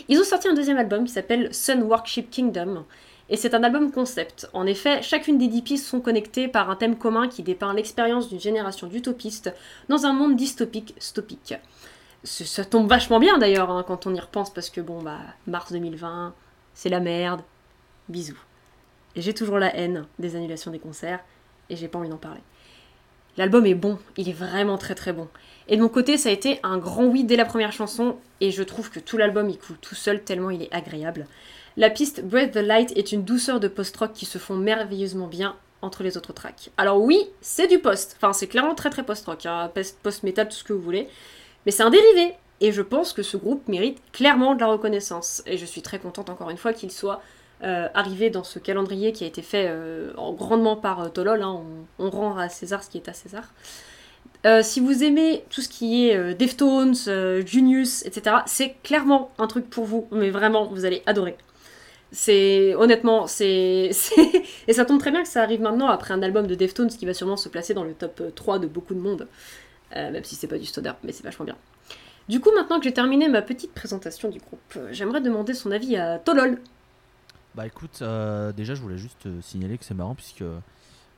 ils 0.09 0.19
ont 0.19 0.25
sorti 0.25 0.49
un 0.49 0.55
deuxième 0.55 0.79
album 0.79 1.05
qui 1.05 1.13
s'appelle 1.13 1.53
Sun 1.53 1.83
Worship 1.83 2.31
Kingdom. 2.31 2.85
Et 3.31 3.37
c'est 3.37 3.55
un 3.55 3.63
album 3.63 3.91
concept. 3.91 4.49
En 4.53 4.67
effet, 4.67 5.03
chacune 5.03 5.39
des 5.39 5.49
dix 5.49 5.63
pistes 5.63 5.87
sont 5.87 6.01
connectées 6.01 6.47
par 6.47 6.71
un 6.71 6.77
thème 6.77 6.97
commun 6.97 7.29
qui 7.29 7.43
dépeint 7.43 7.73
l'expérience 7.73 8.29
d'une 8.29 8.41
génération 8.41 8.87
d'utopistes 8.87 9.53
dans 9.89 10.05
un 10.05 10.13
monde 10.13 10.37
dystopique 10.37 10.95
stopique. 10.99 11.55
Ça 12.23 12.65
tombe 12.65 12.89
vachement 12.89 13.19
bien 13.19 13.39
d'ailleurs 13.39 13.71
hein, 13.71 13.85
quand 13.87 14.07
on 14.07 14.15
y 14.15 14.21
repense 14.21 14.53
parce 14.53 14.71
que 14.71 14.81
bon 14.81 15.03
bah 15.03 15.19
mars 15.47 15.73
2020, 15.73 16.35
c'est 16.73 16.89
la 16.89 17.01
merde. 17.01 17.43
Bisous. 18.09 18.39
Et 19.17 19.23
j'ai 19.23 19.35
toujours 19.35 19.59
la 19.59 19.75
haine 19.77 20.07
des 20.19 20.37
annulations 20.37 20.71
des 20.71 20.79
concerts 20.79 21.21
et 21.71 21.77
j'ai 21.77 21.89
pas 21.89 21.99
envie 21.99 22.09
d'en 22.09 22.17
parler. 22.17 22.41
L'album 23.37 23.67
est 23.67 23.75
bon, 23.75 23.99
il 24.17 24.29
est 24.29 24.33
vraiment 24.33 24.79
très 24.79 24.95
très 24.95 25.13
bon. 25.13 25.29
Et 25.67 25.77
de 25.77 25.83
mon 25.83 25.89
côté, 25.89 26.17
ça 26.19 26.29
a 26.29 26.33
été 26.33 26.61
un 26.63 26.79
grand 26.79 27.05
oui 27.05 27.25
dès 27.25 27.37
la 27.37 27.45
première 27.45 27.73
chanson, 27.73 28.17
et 28.41 28.51
je 28.53 28.63
trouve 28.63 28.91
que 28.91 29.01
tout 29.01 29.17
l'album 29.17 29.49
il 29.51 29.59
coule 29.59 29.79
tout 29.79 29.95
seul 29.97 30.23
tellement 30.23 30.51
il 30.51 30.63
est 30.63 30.73
agréable. 30.73 31.27
La 31.77 31.91
piste 31.91 32.23
Breath 32.23 32.53
the 32.53 32.59
Light 32.59 32.93
est 32.97 33.11
une 33.11 33.25
douceur 33.25 33.59
de 33.59 33.67
post-rock 33.67 34.13
qui 34.13 34.27
se 34.27 34.39
font 34.39 34.55
merveilleusement 34.55 35.27
bien 35.27 35.57
entre 35.83 36.05
les 36.05 36.17
autres 36.17 36.33
tracks. 36.33 36.71
Alors 36.77 37.03
oui, 37.03 37.29
c'est 37.41 37.67
du 37.67 37.81
post, 37.81 38.15
enfin 38.17 38.33
c'est 38.33 38.47
clairement 38.47 38.77
très 38.77 38.91
très 38.91 39.03
post-rock, 39.03 39.47
hein, 39.47 39.71
post- 39.75 39.99
post-metal, 40.03 40.49
tout 40.49 40.55
ce 40.55 40.65
que 40.65 40.73
vous 40.73 40.83
voulez, 40.83 41.09
mais 41.67 41.73
c'est 41.73 41.83
un 41.83 41.91
dérivé, 41.91 42.35
et 42.61 42.71
je 42.71 42.83
pense 42.83 43.13
que 43.13 43.25
ce 43.25 43.37
groupe 43.37 43.67
mérite 43.67 44.01
clairement 44.13 44.55
de 44.55 44.61
la 44.61 44.69
reconnaissance, 44.69 45.43
et 45.47 45.59
je 45.59 45.65
suis 45.65 45.83
très 45.83 45.99
contente 45.99 46.31
encore 46.31 46.51
une 46.51 46.57
fois 46.57 46.73
qu'il 46.73 46.93
soit 46.93 47.21
euh, 47.63 47.89
arrivé 47.95 48.31
dans 48.31 48.45
ce 48.45 48.59
calendrier 48.59 49.13
qui 49.13 49.25
a 49.25 49.27
été 49.27 49.41
fait 49.41 49.67
euh, 49.69 50.13
en- 50.17 50.33
grandement 50.33 50.77
par 50.77 51.01
euh, 51.01 51.09
Tolol, 51.09 51.43
hein, 51.43 51.63
on, 51.99 52.11
rend 52.11 52.37
à 52.37 52.49
César 52.49 52.83
ce 52.83 52.91
qui 52.91 52.99
est 52.99 53.09
à 53.09 53.13
César. 53.13 53.45
Euh, 54.45 54.63
si 54.63 54.81
vous 54.81 55.03
aimez 55.05 55.45
tout 55.49 55.63
ce 55.63 55.69
qui 55.69 56.09
est 56.09 56.35
Deftones, 56.35 56.95
Junius, 57.47 58.05
etc., 58.05 58.37
c'est 58.47 58.75
clairement 58.83 59.31
un 59.39 59.47
truc 59.47 59.71
pour 59.71 59.85
vous, 59.85 60.07
mais 60.11 60.31
vraiment, 60.31 60.67
vous 60.67 60.85
allez 60.85 61.03
adorer. 61.07 61.37
C'est 62.13 62.75
honnêtement, 62.75 63.27
c'est 63.29 63.91
et 64.69 64.73
ça 64.73 64.85
tombe 64.85 64.99
très 65.01 65.11
bien 65.11 65.23
que 65.23 65.29
ça 65.29 65.43
arrive 65.43 65.63
maintenant 65.63 65.89
après 65.89 66.13
un 66.13 66.23
album 66.23 66.47
de 66.47 66.55
Deftones 66.55 66.89
qui 66.91 67.07
va 67.07 67.15
sûrement 67.15 67.39
se 67.39 67.49
placer 67.49 67.73
dans 67.73 67.85
le 67.85 67.95
top 67.95 68.21
euh, 68.21 68.31
3 68.35 68.59
de 68.59 68.67
beaucoup 68.67 68.95
de 68.95 69.01
monde, 69.01 69.29
même 69.95 70.25
si 70.25 70.35
c'est 70.35 70.49
pas 70.49 70.59
du 70.59 70.67
stoner, 70.67 70.93
mais 71.05 71.13
c'est 71.13 71.23
vachement 71.25 71.45
bien. 71.45 71.57
Du 72.29 72.41
coup, 72.41 72.51
maintenant 72.55 72.79
que 72.79 72.85
j'ai 72.85 72.93
terminé 72.93 73.29
ma 73.29 73.43
petite 73.43 73.73
présentation 73.73 74.29
du 74.29 74.41
groupe, 74.41 74.79
j'aimerais 74.91 75.21
demander 75.21 75.55
son 75.55 75.71
avis 75.71 75.97
à 75.97 76.19
Tolol. 76.19 76.59
Bah 77.55 77.67
écoute, 77.67 78.01
euh, 78.03 78.53
déjà 78.53 78.75
je 78.75 78.83
voulais 78.83 78.99
juste 78.99 79.27
euh, 79.27 79.41
signaler 79.41 79.79
que 79.79 79.85
c'est 79.85 79.95
marrant 79.95 80.15
puisque 80.15 80.43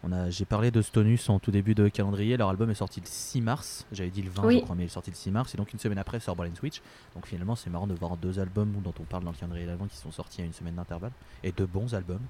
on 0.05 0.13
a, 0.13 0.29
j'ai 0.29 0.45
parlé 0.45 0.71
de 0.71 0.83
Stonus 0.83 1.29
en 1.31 1.39
tout 1.39 1.51
début 1.51 1.75
de 1.75 1.89
calendrier. 1.89 2.37
Leur 2.37 2.51
album 2.51 2.71
est 2.71 2.75
sorti 2.75 3.01
le 3.01 3.07
6 3.07 3.41
mars. 3.41 3.87
J'avais 3.93 4.11
dit 4.11 4.21
le 4.23 4.31
20, 4.31 4.45
Oui. 4.45 4.59
je 4.59 4.63
crois, 4.65 4.77
mais 4.77 4.83
il 4.83 4.87
est 4.87 4.91
sorti 4.91 5.11
le 5.11 5.17
6 5.17 5.31
mars. 5.31 5.55
Et 5.55 5.57
donc 5.57 5.73
une 5.73 5.79
semaine 5.79 5.99
après 5.99 6.21
sort 6.21 6.37
Brain 6.37 6.55
Switch. 6.55 6.83
Donc 7.15 7.27
finalement, 7.27 7.57
c'est 7.57 7.71
marrant 7.71 7.87
de 7.87 7.95
voir 7.95 8.17
deux 8.19 8.39
albums 8.39 8.71
dont 8.85 8.93
on 9.01 9.05
parle 9.05 9.25
dans 9.25 9.31
le 9.31 9.37
calendrier 9.37 9.67
d'avant 9.67 9.87
qui 9.87 9.97
sont 9.97 10.13
sortis 10.13 10.43
à 10.43 10.45
une 10.45 10.53
semaine 10.53 10.75
d'intervalle 10.75 11.13
et 11.43 11.53
deux 11.53 11.67
bons 11.67 11.95
albums. 11.95 12.21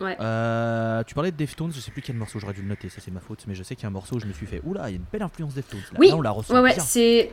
Ouais. 0.00 0.16
Euh, 0.20 1.02
tu 1.04 1.14
parlais 1.14 1.30
de 1.30 1.36
Deftones, 1.36 1.72
je 1.72 1.80
sais 1.80 1.92
plus 1.92 2.02
quel 2.02 2.16
morceau 2.16 2.38
j'aurais 2.40 2.52
dû 2.52 2.62
le 2.62 2.68
noter, 2.68 2.88
ça 2.88 3.00
c'est 3.00 3.12
ma 3.12 3.20
faute, 3.20 3.44
mais 3.46 3.54
je 3.54 3.62
sais 3.62 3.76
qu'il 3.76 3.84
y 3.84 3.86
a 3.86 3.88
un 3.88 3.92
morceau 3.92 4.16
où 4.16 4.18
je 4.20 4.26
me 4.26 4.32
suis 4.32 4.44
fait 4.46 4.60
Oula, 4.64 4.88
il 4.90 4.92
y 4.92 4.94
a 4.94 4.96
une 4.96 5.04
belle 5.12 5.22
influence 5.22 5.54
Deftones. 5.54 5.78
Là, 5.92 5.98
Oui, 6.00 6.08
Là, 6.08 6.16
on 6.16 6.20
la 6.20 6.30
ressent 6.32 6.52
Ouais, 6.54 6.60
ouais, 6.60 6.78
c'est. 6.80 7.32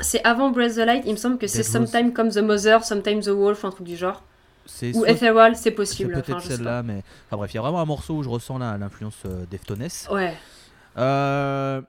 C'est 0.00 0.22
avant 0.24 0.50
Breath 0.50 0.74
the 0.74 0.78
Light, 0.78 1.02
il 1.06 1.12
me 1.12 1.16
semble 1.16 1.38
que 1.38 1.46
c'est. 1.46 1.62
Sometime 1.62 2.12
Come 2.12 2.30
the 2.30 2.38
Mother, 2.38 2.84
Sometime 2.84 3.20
the 3.20 3.28
Wolf, 3.28 3.64
un 3.64 3.70
truc 3.70 3.86
du 3.86 3.96
genre. 3.96 4.22
C'est 4.72 4.90
Ou 4.96 5.00
soit- 5.00 5.10
Ethereal, 5.10 5.56
c'est 5.56 5.72
possible. 5.72 6.12
peut-être 6.12 6.36
Enfin, 6.36 6.48
celle-là, 6.48 6.82
mais 6.82 7.02
enfin 7.26 7.36
bref, 7.36 7.52
il 7.52 7.56
y 7.56 7.58
a 7.58 7.62
vraiment 7.62 7.80
un 7.80 7.84
morceau 7.86 8.14
où 8.18 8.22
je 8.22 8.28
ressens 8.28 8.58
l'influence 8.58 9.18
euh, 9.26 9.44
Deftones. 9.50 9.88
Ouais. 10.10 10.34
Euh, 10.96 11.80
bah 11.80 11.86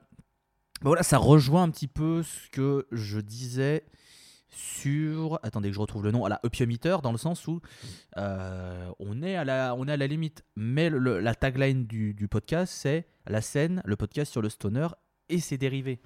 voilà, 0.82 1.02
ça 1.02 1.18
rejoint 1.18 1.62
un 1.62 1.70
petit 1.70 1.86
peu 1.88 2.22
ce 2.22 2.50
que 2.50 2.86
je 2.92 3.18
disais 3.20 3.84
sur. 4.50 5.38
Attendez 5.42 5.68
que 5.70 5.74
je 5.74 5.80
retrouve 5.80 6.02
le 6.04 6.10
nom. 6.10 6.24
À 6.24 6.28
la 6.28 6.40
Opium 6.42 6.70
Eater, 6.70 7.00
dans 7.02 7.12
le 7.12 7.18
sens 7.18 7.46
où 7.46 7.60
euh, 8.18 8.88
on, 8.98 9.22
est 9.22 9.36
à 9.36 9.44
la, 9.44 9.74
on 9.76 9.86
est 9.88 9.92
à 9.92 9.96
la 9.96 10.06
limite. 10.06 10.44
Mais 10.56 10.90
le- 10.90 11.20
la 11.20 11.34
tagline 11.34 11.86
du, 11.86 12.14
du 12.14 12.28
podcast, 12.28 12.72
c'est 12.76 13.06
la 13.26 13.40
scène, 13.40 13.80
le 13.84 13.96
podcast 13.96 14.30
sur 14.32 14.42
le 14.42 14.48
stoner 14.48 14.88
et 15.28 15.38
ses 15.40 15.56
dérivés. 15.56 16.00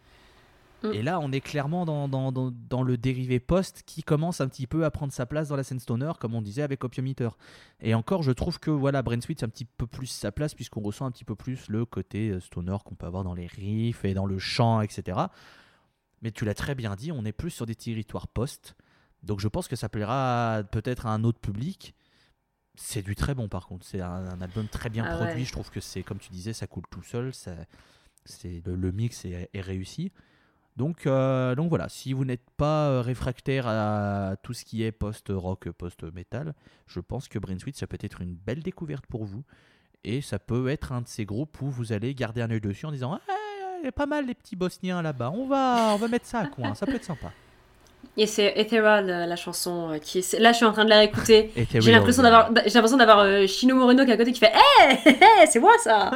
Mm. 0.91 0.95
Et 0.95 1.03
là, 1.03 1.21
on 1.21 1.33
est 1.33 1.41
clairement 1.41 1.85
dans, 1.85 2.09
dans, 2.09 2.33
dans, 2.33 2.51
dans 2.53 2.83
le 2.83 2.97
dérivé 2.97 3.41
post 3.41 3.83
qui 3.87 4.03
commence 4.03 4.41
un 4.41 4.49
petit 4.49 4.67
peu 4.67 4.85
à 4.85 4.91
prendre 4.91 5.13
sa 5.13 5.27
place 5.27 5.49
dans 5.49 5.57
la 5.57 5.65
scène 5.65 5.81
stoner, 5.81 6.13
comme 6.21 6.35
on 6.35 6.43
disait 6.43 6.63
avec 6.63 6.83
Opium 6.85 7.07
Eater. 7.07 7.37
Et 7.81 7.95
encore, 7.95 8.23
je 8.23 8.33
trouve 8.33 8.59
que 8.59 8.71
voilà, 8.71 9.03
Brain 9.03 9.21
Sweet, 9.21 9.41
c'est 9.41 9.47
un 9.47 9.51
petit 9.51 9.65
peu 9.65 9.87
plus 9.87 10.07
sa 10.07 10.33
place, 10.33 10.55
puisqu'on 10.55 10.81
ressent 10.83 11.07
un 11.07 11.11
petit 11.11 11.25
peu 11.25 11.35
plus 11.35 11.69
le 11.69 11.85
côté 11.85 12.31
euh, 12.31 12.41
stoner 12.41 12.77
qu'on 12.85 12.95
peut 12.95 13.07
avoir 13.07 13.25
dans 13.25 13.35
les 13.35 13.47
riffs 13.47 14.05
et 14.05 14.15
dans 14.15 14.27
le 14.27 14.39
chant, 14.39 14.81
etc. 14.81 15.19
Mais 16.23 16.31
tu 16.31 16.45
l'as 16.45 16.55
très 16.55 16.75
bien 16.75 16.95
dit, 16.97 17.13
on 17.13 17.25
est 17.25 17.33
plus 17.33 17.51
sur 17.51 17.67
des 17.67 17.75
territoires 17.75 18.27
post. 18.29 18.75
Donc 19.23 19.41
je 19.41 19.49
pense 19.49 19.69
que 19.69 19.77
ça 19.77 19.89
plaira 19.89 20.63
peut-être 20.71 21.07
à 21.07 21.11
un 21.11 21.25
autre 21.25 21.41
public. 21.41 21.95
C'est 22.75 23.03
du 23.03 23.15
très 23.17 23.35
bon 23.35 23.49
par 23.49 23.67
contre. 23.67 23.87
C'est 23.87 24.01
un, 24.01 24.11
un 24.11 24.41
album 24.41 24.69
très 24.69 24.91
bien 24.91 25.05
Ah 25.07 25.17
produit. 25.17 25.35
ouais. 25.35 25.45
Je 25.45 25.53
trouve 25.53 25.71
que 25.71 25.81
c'est, 25.81 26.03
comme 26.03 26.19
tu 26.19 26.31
disais, 26.31 26.53
ça 26.53 26.67
coule 26.67 26.85
tout 26.91 27.03
seul. 27.03 27.33
Ça, 27.35 27.53
c'est, 28.25 28.63
le, 28.67 28.77
le 28.77 28.93
mix 28.93 29.25
est, 29.25 29.49
est 29.53 29.61
réussi. 29.61 30.13
Donc, 30.77 31.07
euh, 31.07 31.55
donc 31.55 31.71
voilà, 31.71 31.89
si 31.89 32.13
vous 32.13 32.25
n'êtes 32.25 32.51
pas 32.57 32.89
euh, 32.89 33.01
réfractaire 33.01 33.67
à 33.67 34.37
tout 34.43 34.53
ce 34.53 34.65
qui 34.65 34.83
est 34.83 34.93
post-rock, 34.93 35.71
post-metal, 35.71 36.55
je 36.87 37.01
pense 37.01 37.29
que 37.29 37.39
Brain 37.39 37.59
Sweet, 37.59 37.77
ça 37.77 37.87
peut 37.87 37.99
être 38.01 38.21
une 38.21 38.35
belle 38.35 38.63
découverte 38.63 39.07
pour 39.07 39.25
vous. 39.25 39.43
Et 40.05 40.21
ça 40.21 40.39
peut 40.39 40.69
être 40.69 40.93
un 40.93 41.01
de 41.01 41.09
ces 41.09 41.25
groupes 41.25 41.61
où 41.63 41.71
vous 41.71 41.93
allez 41.93 42.15
garder 42.15 42.43
un 42.43 42.51
œil 42.51 42.61
dessus 42.61 42.87
en 42.87 42.93
disant 42.93 43.19
Ah, 43.29 43.91
pas 43.93 44.07
mal 44.07 44.27
les 44.27 44.35
petits 44.35 44.57
bosniens 44.57 45.03
là-bas, 45.03 45.31
on 45.31 45.47
va, 45.47 45.95
on 45.95 45.97
va 45.97 46.09
mettre 46.09 46.27
ça 46.27 46.41
à 46.41 46.47
coin, 46.47 46.75
ça 46.75 46.87
peut 46.87 46.95
être 46.95 47.05
sympa. 47.05 47.33
Et 48.17 48.27
c'est 48.27 48.55
Ethereal, 48.57 49.11
euh, 49.11 49.27
la 49.27 49.37
chanson 49.37 49.91
euh, 49.91 49.99
qui 49.99 50.19
est. 50.19 50.39
Là, 50.39 50.53
je 50.53 50.57
suis 50.57 50.65
en 50.65 50.73
train 50.73 50.85
de 50.85 50.91
la 50.91 50.99
réécouter. 50.99 51.51
J'ai 51.75 51.93
l'impression 51.93 52.23
d'avoir, 52.23 52.51
j'ai 52.65 52.73
l'impression 52.73 52.97
d'avoir 52.97 53.21
euh, 53.21 53.47
Shino 53.47 53.75
Moreno 53.75 54.05
qui 54.05 54.11
est 54.11 54.15
à 54.15 54.17
côté 54.17 54.33
qui 54.33 54.41
fait 54.41 54.53
Hé, 54.53 54.95
hé, 55.05 55.11
hé, 55.11 55.47
c'est 55.51 55.59
moi 55.59 55.73
ça 55.83 56.11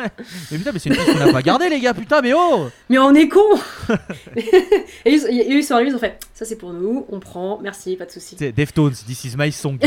Mais 0.51 0.59
putain, 0.59 0.73
mais 0.73 0.79
c'est 0.79 0.89
une 0.89 0.97
piste 0.97 1.13
qu'on 1.13 1.19
n'a 1.19 1.33
pas 1.33 1.43
gardée, 1.43 1.69
les 1.69 1.81
gars, 1.81 1.93
putain, 1.93 2.21
mais 2.23 2.33
oh 2.35 2.69
Mais 2.89 2.99
on 2.99 3.15
est 3.15 3.29
con 3.29 3.41
Et 4.37 5.13
ils, 5.13 5.25
eux, 5.27 5.59
ils 5.59 5.65
sont 5.65 5.75
arrivés, 5.75 5.91
ils 5.91 5.97
ont 5.97 6.01
fait 6.01 6.19
Ça 6.33 6.45
c'est 6.45 6.57
pour 6.57 6.73
nous, 6.73 7.07
on 7.11 7.21
prend, 7.21 7.59
merci, 7.63 7.97
pas 7.97 8.07
de 8.07 8.11
soucis. 8.11 8.37
C'est 8.39 8.53
Deftones, 8.53 8.95
This 9.07 9.25
is 9.25 9.35
my 9.37 9.53
song. 9.53 9.79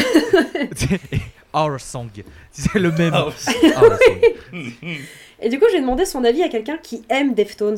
C'est 0.75 0.99
Our 1.53 1.79
song. 1.79 2.09
C'est 2.51 2.79
le 2.79 2.91
même. 2.91 3.13
Our 3.13 3.33
song. 3.37 3.53
Et 5.39 5.49
du 5.49 5.59
coup, 5.59 5.65
j'ai 5.71 5.81
demandé 5.81 6.05
son 6.05 6.23
avis 6.23 6.41
à 6.41 6.49
quelqu'un 6.49 6.77
qui 6.77 7.03
aime 7.09 7.33
Deftones. 7.33 7.77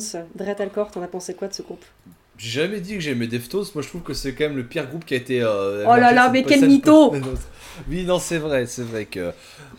Alcor, 0.58 0.90
t'en 0.90 1.02
as 1.02 1.08
pensé 1.08 1.34
quoi 1.34 1.48
de 1.48 1.52
ce 1.52 1.62
groupe? 1.62 1.84
J'ai 2.38 2.60
jamais 2.62 2.80
dit 2.80 2.94
que 2.94 3.00
j'aimais 3.00 3.26
Deftones, 3.26 3.64
moi 3.74 3.82
je 3.82 3.88
trouve 3.88 4.02
que 4.02 4.12
c'est 4.14 4.34
quand 4.34 4.44
même 4.44 4.56
le 4.56 4.64
pire 4.64 4.86
groupe 4.86 5.04
qui 5.04 5.14
a 5.14 5.16
été. 5.16 5.40
euh, 5.42 5.84
Oh 5.88 5.96
là 5.96 6.12
là, 6.12 6.28
mais 6.30 6.42
quel 6.42 6.60
mytho 6.68 7.10
Oui, 7.90 8.04
non, 8.04 8.18
c'est 8.18 8.38
vrai, 8.38 8.66
c'est 8.66 8.82
vrai 8.84 9.04
que 9.04 9.32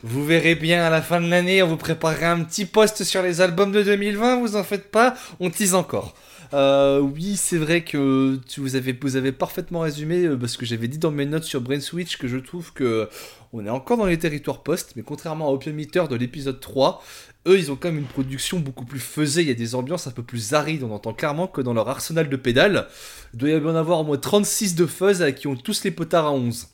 vous 0.03 0.23
verrez 0.25 0.55
bien 0.55 0.83
à 0.83 0.89
la 0.89 1.01
fin 1.01 1.19
de 1.19 1.27
l'année, 1.29 1.63
on 1.63 1.67
vous 1.67 1.77
préparera 1.77 2.31
un 2.31 2.43
petit 2.43 2.65
post 2.65 3.03
sur 3.03 3.21
les 3.23 3.41
albums 3.41 3.71
de 3.71 3.81
2020, 3.83 4.39
vous 4.39 4.55
en 4.55 4.63
faites 4.63 4.91
pas, 4.91 5.15
on 5.39 5.49
tease 5.49 5.73
encore. 5.75 6.13
Euh, 6.53 6.99
oui, 6.99 7.35
c'est 7.35 7.57
vrai 7.57 7.83
que 7.83 8.39
tu, 8.47 8.61
vous, 8.61 8.75
avez, 8.75 9.31
parfaitement 9.31 9.81
résumé 9.81 10.25
euh, 10.25 10.37
parce 10.37 10.57
que 10.57 10.65
j'avais 10.65 10.87
dit 10.87 10.97
dans 10.97 11.11
mes 11.11 11.25
notes 11.25 11.43
sur 11.43 11.61
Brain 11.61 11.79
Switch 11.79 12.17
que 12.17 12.27
je 12.27 12.37
trouve 12.37 12.73
que 12.73 13.09
on 13.53 13.65
est 13.65 13.69
encore 13.69 13.97
dans 13.97 14.05
les 14.05 14.19
territoires 14.19 14.63
post, 14.63 14.93
mais 14.95 15.03
contrairement 15.03 15.47
à 15.47 15.51
Opium 15.51 15.79
Eater 15.79 16.07
de 16.07 16.15
l'épisode 16.15 16.59
3, 16.59 17.03
eux 17.47 17.57
ils 17.57 17.71
ont 17.71 17.75
quand 17.75 17.89
même 17.89 17.99
une 17.99 18.05
production 18.05 18.59
beaucoup 18.59 18.85
plus 18.85 18.99
faisée, 18.99 19.41
il 19.41 19.47
y 19.47 19.51
a 19.51 19.55
des 19.55 19.75
ambiances 19.75 20.07
un 20.07 20.11
peu 20.11 20.23
plus 20.23 20.53
arides, 20.53 20.83
on 20.83 20.91
entend 20.91 21.13
clairement 21.13 21.47
que 21.47 21.61
dans 21.61 21.73
leur 21.73 21.87
arsenal 21.89 22.29
de 22.29 22.35
pédales, 22.35 22.87
il 23.33 23.39
doit 23.39 23.49
y 23.49 23.55
en 23.55 23.75
avoir 23.75 23.99
au 23.99 24.03
moins 24.03 24.17
36 24.17 24.75
de 24.75 24.85
fuzz 24.85 25.33
qui 25.35 25.47
ont 25.47 25.55
tous 25.55 25.83
les 25.83 25.91
potards 25.91 26.27
à 26.27 26.31
11. 26.31 26.67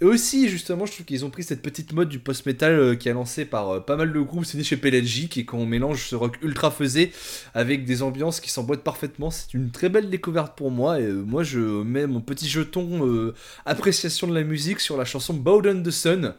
Et 0.00 0.06
aussi, 0.06 0.48
justement, 0.48 0.86
je 0.86 0.92
trouve 0.92 1.06
qu'ils 1.06 1.24
ont 1.24 1.30
pris 1.30 1.44
cette 1.44 1.62
petite 1.62 1.92
mode 1.92 2.08
du 2.08 2.18
post-metal 2.18 2.72
euh, 2.72 2.94
qui 2.96 3.08
est 3.08 3.12
lancée 3.12 3.44
par 3.44 3.68
euh, 3.70 3.80
pas 3.80 3.94
mal 3.94 4.12
de 4.12 4.20
groupes, 4.20 4.44
c'est 4.44 4.58
né 4.58 4.64
chez 4.64 4.76
Pelagic, 4.76 5.38
et 5.38 5.44
quand 5.44 5.56
on 5.56 5.66
mélange 5.66 6.08
ce 6.08 6.16
rock 6.16 6.36
ultra 6.42 6.72
faisé 6.72 7.12
avec 7.54 7.84
des 7.84 8.02
ambiances 8.02 8.40
qui 8.40 8.50
s'emboîtent 8.50 8.82
parfaitement, 8.82 9.30
c'est 9.30 9.54
une 9.54 9.70
très 9.70 9.88
belle 9.88 10.10
découverte 10.10 10.56
pour 10.56 10.72
moi. 10.72 11.00
Et 11.00 11.04
euh, 11.04 11.22
moi, 11.22 11.44
je 11.44 11.60
mets 11.60 12.08
mon 12.08 12.20
petit 12.20 12.48
jeton 12.48 13.32
appréciation 13.66 14.26
de 14.26 14.34
la 14.34 14.42
musique 14.42 14.80
sur 14.80 14.96
la 14.96 15.04
chanson 15.04 15.32
Bowden 15.32 15.84
the 15.84 15.92
Sun, 15.92 16.34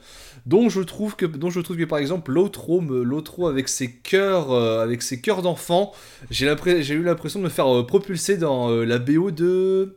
dont 0.45 0.67
je 0.67 0.81
trouve 0.81 1.15
que, 1.15 1.25
dont 1.25 1.49
je 1.49 1.61
trouve 1.61 1.77
que 1.77 1.85
par 1.85 1.99
exemple, 1.99 2.33
l'outro, 2.33 3.47
avec 3.47 3.69
ses 3.69 3.89
chœurs, 3.89 4.51
euh, 4.51 4.83
avec 4.83 5.01
ses 5.01 5.21
chœurs 5.21 5.41
d'enfants, 5.41 5.93
j'ai 6.29 6.45
eu 6.45 7.03
l'impression 7.03 7.39
de 7.39 7.45
me 7.45 7.49
faire 7.49 7.85
propulser 7.85 8.35
dans 8.35 8.69
la 8.69 8.99
BO 8.99 9.31
de. 9.31 9.95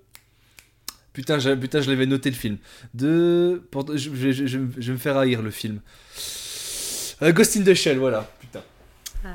Putain, 1.13 1.39
j'ai- 1.39 1.57
putain, 1.57 1.81
je 1.81 1.91
l'avais 1.91 2.07
noté 2.07 2.31
le 2.31 2.37
film. 2.37 2.59
De. 2.95 3.63
pour- 3.71 3.87
Je, 3.97 4.11
je- 4.15 4.31
je- 4.33 4.47
je- 4.47 4.59
je 4.77 4.87
vais 4.87 4.93
me 4.93 4.99
faire 4.99 5.17
haïr 5.17 5.43
le 5.43 5.51
film. 5.51 5.81
Euh, 7.23 7.33
Ghost 7.33 7.57
in 7.57 7.63
the 7.65 7.75
Shell, 7.75 7.99
voilà. 7.99 8.31
Putain. 8.41 8.61
Ah. 9.25 9.29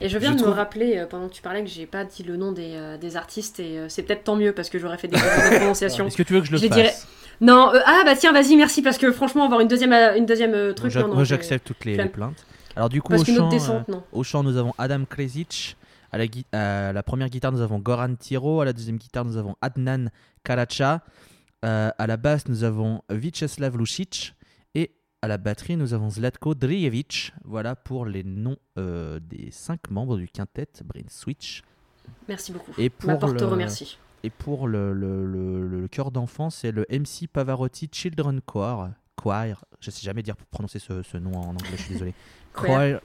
Et 0.00 0.08
je 0.08 0.18
viens 0.18 0.32
Je 0.36 0.42
de 0.42 0.48
me 0.48 0.50
rappeler 0.52 0.98
euh, 0.98 1.06
pendant 1.06 1.28
que 1.28 1.34
tu 1.34 1.40
parlais 1.42 1.62
que 1.62 1.70
j'ai 1.70 1.86
pas 1.86 2.04
dit 2.04 2.24
le 2.24 2.36
nom 2.36 2.50
des, 2.50 2.72
euh, 2.74 2.96
des 2.98 3.16
artistes 3.16 3.60
et 3.60 3.78
euh, 3.78 3.88
c'est 3.88 4.02
peut-être 4.02 4.24
tant 4.24 4.34
mieux 4.34 4.52
parce 4.52 4.68
que 4.68 4.78
j'aurais 4.80 4.98
fait 4.98 5.06
des 5.06 5.16
erreurs 5.16 5.52
de 5.52 5.56
prononciation. 5.58 6.06
Est-ce 6.08 6.16
que 6.16 6.24
tu 6.24 6.32
veux 6.32 6.40
que 6.40 6.46
je 6.46 6.52
le 6.52 6.58
Je 6.58 6.66
fasse 6.66 6.76
dirais- 6.76 6.94
Non, 7.40 7.72
euh, 7.72 7.78
ah 7.86 8.02
bah 8.04 8.16
tiens, 8.16 8.32
vas-y, 8.32 8.56
merci 8.56 8.82
parce 8.82 8.98
que 8.98 9.12
franchement, 9.12 9.44
avoir 9.44 9.60
une 9.60 9.68
deuxième, 9.68 9.92
une 9.92 10.26
deuxième 10.26 10.54
euh, 10.54 10.72
truc, 10.72 10.92
moi, 10.96 11.22
j'accepte 11.22 11.64
toutes 11.68 11.84
les, 11.84 11.96
plaintes. 12.08 12.44
Alors 12.74 12.88
du 12.88 13.00
coup, 13.00 13.10
Parce 13.10 13.22
au 13.22 13.48
descente, 13.48 13.88
euh, 13.88 14.22
chant, 14.24 14.42
nous 14.42 14.56
avons 14.56 14.74
Adam 14.78 15.04
Kresic. 15.08 15.76
À 16.14 16.18
la, 16.18 16.26
gui- 16.28 16.46
à 16.52 16.92
la 16.92 17.02
première 17.02 17.28
guitare, 17.28 17.50
nous 17.50 17.60
avons 17.60 17.80
Goran 17.80 18.14
Tiro. 18.14 18.60
À 18.60 18.64
la 18.64 18.72
deuxième 18.72 18.98
guitare, 18.98 19.24
nous 19.24 19.36
avons 19.36 19.56
Adnan 19.60 20.10
Karacha. 20.44 21.02
Euh, 21.64 21.90
à 21.98 22.06
la 22.06 22.16
basse, 22.16 22.46
nous 22.46 22.62
avons 22.62 23.02
Vyacheslav 23.10 23.76
Lucic. 23.76 24.34
Et 24.76 24.94
à 25.22 25.26
la 25.28 25.38
batterie, 25.38 25.76
nous 25.76 25.92
avons 25.92 26.10
Zlatko 26.10 26.54
Drijevic. 26.54 27.32
Voilà 27.44 27.74
pour 27.74 28.06
les 28.06 28.22
noms 28.22 28.56
euh, 28.78 29.18
des 29.18 29.50
cinq 29.50 29.90
membres 29.90 30.16
du 30.16 30.28
quintet 30.28 30.68
Brain 30.84 31.08
Switch. 31.08 31.62
Merci 32.28 32.52
beaucoup. 32.52 32.70
Et 32.78 32.90
pour 32.90 33.08
Ma 33.10 33.16
porte 33.16 33.36
te 33.36 33.42
le- 33.42 33.50
remercie. 33.50 33.98
Et 34.22 34.30
pour 34.30 34.68
le, 34.68 34.92
le, 34.92 35.26
le, 35.26 35.88
d'enfant, 36.12 36.48
c'est 36.48 36.70
le 36.70 36.86
MC 36.90 37.26
Pavarotti 37.26 37.88
Children 37.90 38.40
Choir. 38.40 38.90
Choir, 39.16 39.64
je 39.80 39.90
sais 39.90 40.02
jamais 40.02 40.22
dire 40.22 40.36
prononcer 40.50 40.78
ce, 40.78 41.02
ce 41.02 41.16
nom 41.18 41.36
en 41.36 41.50
anglais, 41.50 41.70
je 41.76 41.82
suis 41.82 41.92
désolé. 41.94 42.14
Choir. 42.54 43.00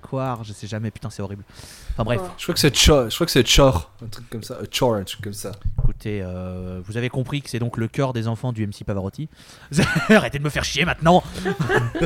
Choir, 0.00 0.44
je 0.44 0.52
sais 0.52 0.66
jamais, 0.66 0.90
putain 0.90 1.08
c'est 1.10 1.22
horrible. 1.22 1.44
Enfin 1.92 2.04
bref, 2.04 2.18
Choir. 2.18 2.34
Je 2.36 2.42
crois 2.44 2.54
que 2.54 2.60
c'est 2.60 2.74
Chor, 2.86 3.08
je 3.10 3.14
crois 3.14 3.26
que 3.26 3.32
c'est 3.32 3.44
Chor, 3.44 3.92
un 4.04 4.08
truc 4.08 4.28
comme 4.28 4.42
ça, 4.42 4.54
euh, 4.54 4.66
Chor, 4.76 4.94
un 4.94 5.04
truc 5.04 5.22
comme 5.22 5.32
ça. 5.32 5.52
écoutez, 5.78 6.20
euh, 6.22 6.80
vous 6.84 6.96
avez 6.96 7.08
compris 7.08 7.40
que 7.42 7.48
c'est 7.48 7.58
donc 7.58 7.76
le 7.76 7.88
chœur 7.88 8.12
des 8.12 8.26
enfants 8.28 8.52
du 8.52 8.66
MC 8.66 8.84
Pavarotti. 8.84 9.28
Arrêtez 10.08 10.38
de 10.38 10.44
me 10.44 10.50
faire 10.50 10.64
chier 10.64 10.84
maintenant 10.84 11.22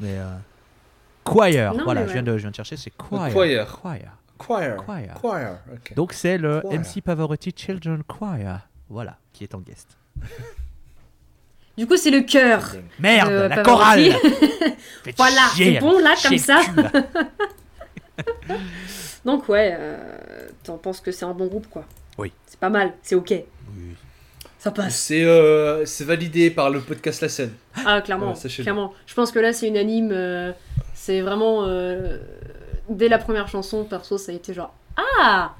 Mais 0.00 0.18
euh, 0.18 0.36
Choir, 1.24 1.74
Non, 1.74 1.84
voilà, 1.84 2.02
mais 2.02 2.08
je, 2.08 2.12
viens 2.14 2.22
de, 2.22 2.32
je 2.36 2.42
viens 2.42 2.50
de 2.50 2.56
chercher, 2.56 2.76
c'est 2.76 2.90
choir. 2.90 3.30
choir. 3.30 3.66
Choir. 4.38 4.76
Choir. 4.84 5.14
Choir. 5.14 5.58
Donc 5.94 6.12
c'est 6.12 6.38
le 6.38 6.60
Choir. 6.60 6.80
MC 6.80 7.02
Pavarotti 7.02 7.52
Children 7.54 8.02
Choir, 8.04 8.68
voilà, 8.88 9.18
qui 9.32 9.44
est 9.44 9.54
en 9.54 9.60
guest. 9.60 9.96
Du 11.80 11.86
coup, 11.86 11.96
c'est 11.96 12.10
le 12.10 12.20
cœur. 12.20 12.74
Merde, 12.98 13.30
Euh, 13.32 13.48
la 13.48 13.62
chorale 13.62 14.12
Voilà, 15.16 15.48
c'est 15.56 15.80
bon 15.80 15.98
là, 15.98 16.14
comme 16.22 16.36
ça. 16.36 16.60
Donc 19.24 19.48
ouais, 19.48 19.74
euh, 19.78 19.96
t'en 20.62 20.76
penses 20.76 21.00
que 21.00 21.10
c'est 21.10 21.24
un 21.24 21.32
bon 21.32 21.46
groupe 21.46 21.68
quoi 21.70 21.86
Oui. 22.18 22.34
C'est 22.46 22.60
pas 22.60 22.68
mal, 22.68 22.92
c'est 23.02 23.14
ok. 23.14 23.32
Ça 24.58 24.70
passe. 24.72 24.94
C'est 24.94 25.24
euh, 25.24 25.86
validé 26.00 26.50
par 26.50 26.68
le 26.68 26.82
podcast 26.82 27.22
La 27.22 27.30
Scène. 27.30 27.54
Ah 27.86 28.02
clairement, 28.02 28.34
clairement. 28.34 28.92
Je 29.06 29.14
pense 29.14 29.32
que 29.32 29.38
là 29.38 29.54
c'est 29.54 29.68
unanime. 29.68 30.10
euh, 30.12 30.52
c'est 30.92 31.22
vraiment 31.22 31.64
euh, 31.64 32.18
dès 32.90 33.08
la 33.08 33.16
première 33.16 33.48
chanson, 33.48 33.84
perso, 33.84 34.18
ça 34.18 34.32
a 34.32 34.34
été 34.34 34.52
genre 34.52 34.74
ah 34.98 35.54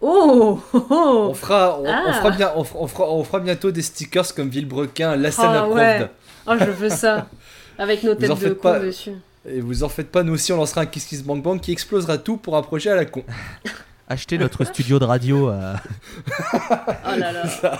oh 0.00 0.60
oh, 0.72 0.78
oh. 0.90 1.26
On 1.30 1.34
fera, 1.34 1.78
on, 1.78 1.84
on 1.84 1.86
Ah. 1.88 2.12
fera 2.14 2.30
bien, 2.30 2.52
on 2.56 2.64
fera, 2.64 2.80
on 2.80 2.86
fera- 2.86 3.10
on 3.12 3.24
fera 3.24 3.40
bientôt 3.40 3.70
des 3.70 3.82
stickers 3.82 4.34
comme 4.34 4.48
Villebrequin, 4.48 5.16
La 5.16 5.30
Scène 5.30 5.44
Ah, 5.48 5.58
approved. 5.60 5.76
ouais. 5.76 6.10
Oh 6.46 6.52
je 6.58 6.70
veux 6.70 6.88
ça 6.90 7.26
avec 7.78 8.02
nos 8.02 8.12
en 8.12 8.16
têtes 8.16 8.38
de 8.40 8.48
con 8.54 8.60
pas. 8.62 8.78
dessus. 8.80 9.12
Et 9.48 9.60
vous 9.60 9.82
en 9.84 9.88
faites 9.88 10.10
pas, 10.10 10.22
nous 10.22 10.34
aussi 10.34 10.52
on 10.52 10.56
lancera 10.56 10.82
un 10.82 10.86
Kiss 10.86 11.04
Kiss 11.06 11.22
Bang 11.22 11.42
Bang 11.42 11.60
qui 11.60 11.72
explosera 11.72 12.18
tout 12.18 12.36
pour 12.36 12.56
un 12.56 12.62
projet 12.62 12.90
à 12.90 12.96
la 12.96 13.04
con. 13.04 13.22
Achetez 14.08 14.38
notre 14.38 14.64
studio 14.64 14.98
de 14.98 15.04
radio, 15.04 15.50
euh, 15.50 15.74
Oh 16.62 17.16
là 17.18 17.32
là. 17.32 17.44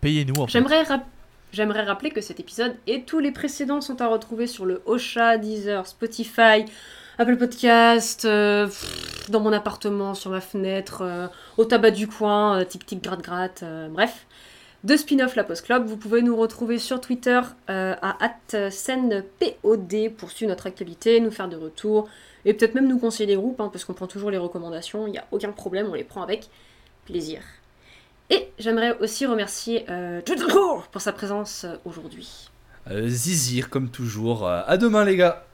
payez-nous 0.00 0.34
en 0.42 0.46
fait. 0.46 0.52
J'aimerais 0.52 0.82
rap- 0.82 1.06
J'aimerais 1.52 1.84
rappeler 1.84 2.10
que 2.10 2.20
cet 2.20 2.38
épisode 2.40 2.74
et 2.86 3.02
tous 3.02 3.18
les 3.20 3.30
précédents 3.30 3.80
sont 3.80 4.02
à 4.02 4.08
retrouver 4.08 4.46
sur 4.46 4.66
le 4.66 4.82
Ocha, 4.84 5.38
Deezer, 5.38 5.86
Spotify, 5.86 6.64
Apple 7.18 7.38
Podcast, 7.38 8.26
euh, 8.26 8.68
dans 9.30 9.40
mon 9.40 9.52
appartement, 9.52 10.14
sur 10.14 10.30
ma 10.30 10.42
fenêtre, 10.42 11.00
euh, 11.00 11.28
au 11.56 11.64
tabac 11.64 11.92
du 11.92 12.08
coin, 12.08 12.60
euh, 12.60 12.64
tic 12.64 12.84
tic 12.84 13.02
gratte 13.02 13.22
gratte, 13.22 13.62
euh, 13.62 13.88
bref. 13.88 14.26
De 14.84 14.94
spin-off 14.96 15.34
La 15.34 15.42
Post 15.42 15.64
Club, 15.64 15.86
vous 15.86 15.96
pouvez 15.96 16.20
nous 16.20 16.36
retrouver 16.36 16.78
sur 16.78 17.00
Twitter 17.00 17.40
à 17.66 18.18
@scènepod 18.70 20.14
pour 20.16 20.30
suivre 20.30 20.50
notre 20.50 20.66
actualité, 20.66 21.18
nous 21.18 21.30
faire 21.30 21.48
des 21.48 21.56
retours 21.56 22.08
et 22.44 22.52
peut-être 22.54 22.74
même 22.74 22.86
nous 22.86 22.98
conseiller 22.98 23.26
des 23.26 23.34
groupes, 23.34 23.60
hein, 23.60 23.68
parce 23.72 23.84
qu'on 23.84 23.94
prend 23.94 24.06
toujours 24.06 24.30
les 24.30 24.38
recommandations, 24.38 25.08
il 25.08 25.12
n'y 25.12 25.18
a 25.18 25.24
aucun 25.32 25.50
problème, 25.50 25.88
on 25.90 25.94
les 25.94 26.04
prend 26.04 26.22
avec 26.22 26.50
plaisir. 27.04 27.40
Et 28.30 28.48
j'aimerais 28.60 28.96
aussi 29.00 29.26
remercier 29.26 29.86
euh, 29.88 30.20
pour 30.92 31.00
sa 31.00 31.12
présence 31.12 31.66
aujourd'hui. 31.84 32.50
Zizir 33.06 33.70
comme 33.70 33.88
toujours. 33.88 34.46
À 34.46 34.76
demain 34.76 35.04
les 35.04 35.16
gars. 35.16 35.46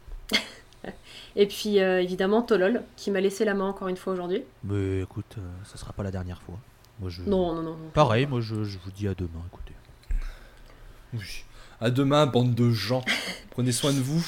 Et 1.36 1.46
puis 1.46 1.80
euh, 1.80 2.02
évidemment 2.02 2.42
Tolol 2.42 2.82
qui 2.96 3.10
m'a 3.10 3.20
laissé 3.20 3.44
la 3.44 3.54
main 3.54 3.68
encore 3.68 3.88
une 3.88 3.96
fois 3.96 4.12
aujourd'hui. 4.12 4.42
Mais 4.64 5.00
écoute, 5.02 5.36
euh, 5.38 5.42
ça 5.64 5.76
sera 5.76 5.92
pas 5.92 6.02
la 6.02 6.10
dernière 6.10 6.42
fois. 6.42 6.58
Moi, 7.00 7.10
je... 7.10 7.22
Non, 7.22 7.54
non, 7.54 7.62
non. 7.62 7.70
non. 7.70 7.90
Pareil, 7.94 8.26
moi 8.26 8.40
je, 8.40 8.64
je 8.64 8.78
vous 8.78 8.90
dis 8.90 9.08
à 9.08 9.14
demain, 9.14 9.42
écoutez. 9.46 9.74
Oui. 11.14 11.44
À 11.80 11.90
demain 11.90 12.26
bande 12.26 12.54
de 12.54 12.70
gens. 12.70 13.04
Prenez 13.50 13.72
soin 13.72 13.92
de 13.92 14.00
vous. 14.00 14.24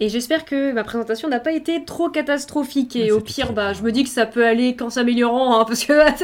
Et 0.00 0.08
j'espère 0.08 0.44
que 0.44 0.72
ma 0.72 0.84
présentation 0.84 1.28
n'a 1.28 1.40
pas 1.40 1.50
été 1.50 1.84
trop 1.84 2.08
catastrophique. 2.08 2.94
Et 2.94 3.10
au 3.10 3.20
pire, 3.20 3.52
bah, 3.52 3.72
je 3.72 3.82
me 3.82 3.90
dis 3.90 4.04
que 4.04 4.10
ça 4.10 4.26
peut 4.26 4.46
aller 4.46 4.76
qu'en 4.76 4.90
s'améliorant, 4.90 5.58
hein, 5.60 5.64
parce 5.66 5.84
que 5.84 5.92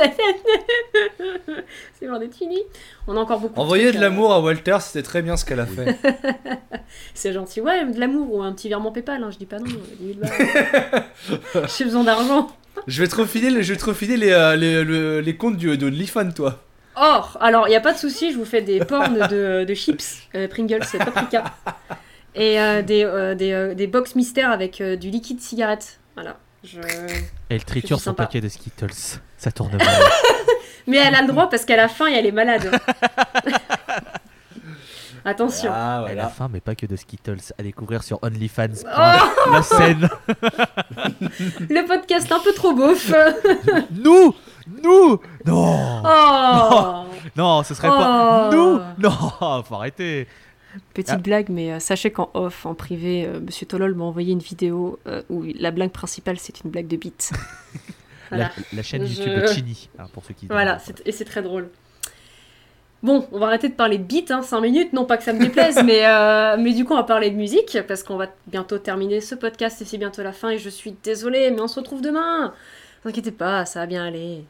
c'est 1.99 2.07
loin 2.07 2.19
d'être 2.19 2.37
fini. 2.37 2.59
On 3.07 3.17
a 3.17 3.21
encore 3.21 3.41
beaucoup. 3.41 3.59
Envoyez 3.61 3.85
trucs, 3.85 3.97
de 3.97 4.01
euh, 4.01 4.09
l'amour 4.09 4.33
à 4.33 4.41
Walter, 4.41 4.77
c'était 4.81 5.03
très 5.03 5.23
bien 5.23 5.37
ce 5.37 5.45
qu'elle 5.45 5.61
a 5.61 5.67
fait. 5.67 5.97
C'est 7.15 7.33
gentil. 7.33 7.61
Ouais, 7.61 7.85
de 7.85 7.99
l'amour 7.99 8.33
ou 8.35 8.43
un 8.43 8.53
petit 8.53 8.69
virement 8.69 8.93
PayPal. 8.93 9.23
Hein, 9.23 9.31
je 9.33 9.39
dis 9.39 9.47
pas 9.47 9.59
non. 9.59 9.67
10 10.01 10.15
000 10.15 10.19
balles. 10.21 11.67
J'ai 11.77 11.85
besoin 11.85 12.05
d'argent. 12.05 12.49
je 12.87 13.03
vais 13.03 13.09
te 13.09 13.17
refiler, 13.17 13.51
les- 13.51 13.63
je 13.63 13.73
vais 13.73 13.79
te 13.79 13.85
refiler 13.87 14.17
les, 14.17 14.31
euh, 14.31 14.57
les, 14.57 14.85
le- 14.85 15.21
les 15.21 15.37
comptes 15.37 15.57
du, 15.57 15.77
de 15.77 15.87
l'IFAN, 15.87 16.31
toi. 16.31 16.61
Or, 16.97 17.39
alors, 17.41 17.67
il 17.67 17.71
n'y 17.71 17.77
a 17.77 17.81
pas 17.81 17.93
de 17.93 17.99
souci, 17.99 18.31
je 18.33 18.37
vous 18.39 18.45
fais 18.45 18.63
des 18.63 18.79
pornes 18.79 19.27
de, 19.29 19.65
de 19.65 19.75
chips, 19.75 20.29
euh, 20.37 20.47
Pringles 20.47 20.79
et 20.95 20.99
paprika. 20.99 21.43
Et 22.35 22.59
euh, 22.61 22.83
des, 22.83 23.05
euh, 23.05 23.35
des, 23.35 23.53
euh, 23.53 23.75
des 23.75 23.87
box 23.87 24.15
mystères 24.17 24.51
avec 24.51 24.81
euh, 24.81 24.97
du 24.97 25.11
liquide 25.11 25.41
cigarette. 25.41 26.01
Voilà. 26.15 26.37
Je... 26.65 26.81
Elle 27.49 27.65
triture 27.65 28.01
son 28.01 28.15
paquet 28.15 28.41
de 28.41 28.49
Skittles. 28.49 29.21
Ça 29.37 29.53
tourne 29.53 29.77
mal. 29.77 29.87
Mais 30.87 30.97
elle 30.99 31.15
a 31.15 31.23
le 31.23 31.29
droit 31.29 31.49
parce 31.49 31.65
qu'elle 31.65 31.81
a 31.81 31.89
faim 31.89 32.09
et 32.09 32.15
elle 32.15 32.27
est 32.27 32.33
malade. 32.33 32.71
Attention. 35.27 35.71
Ah 35.75 36.05
Elle 36.11 36.21
a 36.21 36.29
faim, 36.29 36.51
mais 36.53 36.61
pas 36.61 36.75
que 36.75 36.85
de 36.85 36.97
Skittles. 36.97 37.39
À 37.59 37.63
découvrir 37.63 38.03
sur 38.03 38.19
OnlyFans. 38.23 38.85
Oh 38.85 39.51
La 39.53 39.63
scène. 39.63 40.07
Le 41.71 41.87
podcast 41.87 42.31
un 42.31 42.41
peu 42.41 42.53
trop 42.53 42.75
beauf. 42.75 43.11
Nous 43.91 44.35
Nous 44.83 45.21
Non 45.47 46.03
Oh 46.05 47.05
Non, 47.35 47.63
ce 47.63 47.73
serait 47.75 47.89
pas. 47.89 48.51
Oh. 48.53 48.55
Nous 48.55 48.81
Non 48.99 49.63
Faut 49.63 49.77
arrêter. 49.77 50.29
Petite 50.95 51.11
Ah. 51.15 51.19
blague, 51.19 51.49
mais 51.49 51.73
euh, 51.73 51.79
sachez 51.81 52.11
qu'en 52.11 52.31
off, 52.35 52.67
en 52.67 52.75
privé, 52.75 53.25
euh, 53.27 53.41
Monsieur 53.41 53.67
Tolol 53.67 53.95
m'a 53.95 54.05
envoyé 54.05 54.33
une 54.33 54.39
vidéo 54.41 54.99
euh, 55.07 55.23
où 55.31 55.43
la 55.43 55.71
blague 55.71 55.91
principale 55.91 56.39
c'est 56.39 56.63
une 56.65 56.71
blague 56.71 56.89
de 56.89 56.97
bite. 56.97 57.31
Voilà. 58.31 58.51
La, 58.73 58.79
la 58.79 58.83
chaîne 58.83 59.05
Je- 59.07 59.23
YouTube 59.23 59.43
de 59.43 59.47
Chini, 59.53 59.89
hein, 59.99 60.07
pour 60.13 60.25
ceux 60.25 60.33
qui. 60.35 60.47
Voilà, 60.47 60.79
et 61.05 61.13
c'est 61.13 61.27
très 61.27 61.43
drôle. 61.43 61.69
Bon, 63.03 63.29
on 63.33 63.39
va 63.39 63.49
arrêter 63.49 63.69
de 63.69 63.75
parler 63.75 63.99
de 63.99 64.03
beat, 64.05 64.33
5 64.43 64.61
minutes, 64.63 64.93
non 64.95 65.05
pas 65.05 65.19
que 65.19 65.25
ça 65.25 65.35
me 65.35 65.39
déplaise, 65.39 65.79
mais, 65.85 66.07
euh, 66.07 66.57
mais 66.59 66.73
du 66.73 66.87
coup 66.87 66.95
on 66.95 66.97
va 66.97 67.03
parler 67.05 67.31
de 67.31 67.37
musique, 67.37 67.77
parce 67.87 68.03
qu'on 68.03 68.17
va 68.17 68.29
bientôt 68.47 68.79
terminer 68.79 69.21
ce 69.21 69.35
podcast 69.35 69.81
et 69.83 69.85
c'est 69.85 69.99
bientôt 69.99 70.23
la 70.23 70.33
fin 70.33 70.49
et 70.51 70.59
je 70.59 70.71
suis 70.71 70.97
désolée, 71.05 71.51
mais 71.51 71.61
on 71.61 71.69
se 71.69 71.79
retrouve 71.79 72.01
demain. 72.01 72.47
Ne 72.47 72.51
vous 73.03 73.09
inquiétez 73.11 73.31
pas, 73.31 73.67
ça 73.67 73.81
va 73.81 73.87
bien 73.87 74.07
aller. 74.07 74.45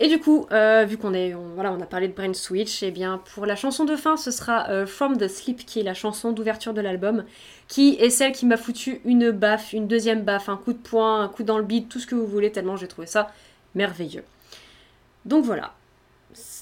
Et 0.00 0.08
du 0.08 0.18
coup, 0.18 0.46
euh, 0.50 0.84
vu 0.84 0.98
qu'on 0.98 1.14
a 1.14 1.86
parlé 1.86 2.08
de 2.08 2.12
Brain 2.12 2.34
Switch, 2.34 2.82
et 2.82 2.90
bien 2.90 3.18
pour 3.32 3.46
la 3.46 3.54
chanson 3.54 3.84
de 3.84 3.94
fin, 3.94 4.16
ce 4.16 4.32
sera 4.32 4.68
euh, 4.68 4.86
From 4.86 5.16
the 5.16 5.28
Sleep, 5.28 5.64
qui 5.64 5.78
est 5.78 5.84
la 5.84 5.94
chanson 5.94 6.32
d'ouverture 6.32 6.74
de 6.74 6.80
l'album, 6.80 7.24
qui 7.68 7.96
est 8.00 8.10
celle 8.10 8.32
qui 8.32 8.44
m'a 8.44 8.56
foutu 8.56 9.00
une 9.04 9.30
baffe, 9.30 9.72
une 9.72 9.86
deuxième 9.86 10.22
baffe, 10.22 10.48
un 10.48 10.56
coup 10.56 10.72
de 10.72 10.78
poing, 10.78 11.22
un 11.22 11.28
coup 11.28 11.44
dans 11.44 11.58
le 11.58 11.64
beat, 11.64 11.88
tout 11.88 12.00
ce 12.00 12.08
que 12.08 12.16
vous 12.16 12.26
voulez, 12.26 12.50
tellement 12.50 12.76
j'ai 12.76 12.88
trouvé 12.88 13.06
ça 13.06 13.30
merveilleux. 13.76 14.24
Donc 15.26 15.44
voilà, 15.44 15.74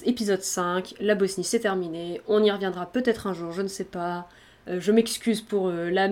épisode 0.05 0.43
5, 0.43 0.93
la 0.99 1.15
Bosnie 1.15 1.43
c'est 1.43 1.59
terminé, 1.59 2.21
on 2.27 2.43
y 2.43 2.51
reviendra 2.51 2.85
peut-être 2.85 3.25
un 3.25 3.33
jour, 3.33 3.51
je 3.51 3.63
ne 3.63 3.67
sais 3.67 3.83
pas. 3.83 4.29
Euh, 4.67 4.79
je 4.79 4.91
m'excuse 4.91 5.41
pour 5.41 5.69
la, 5.71 6.09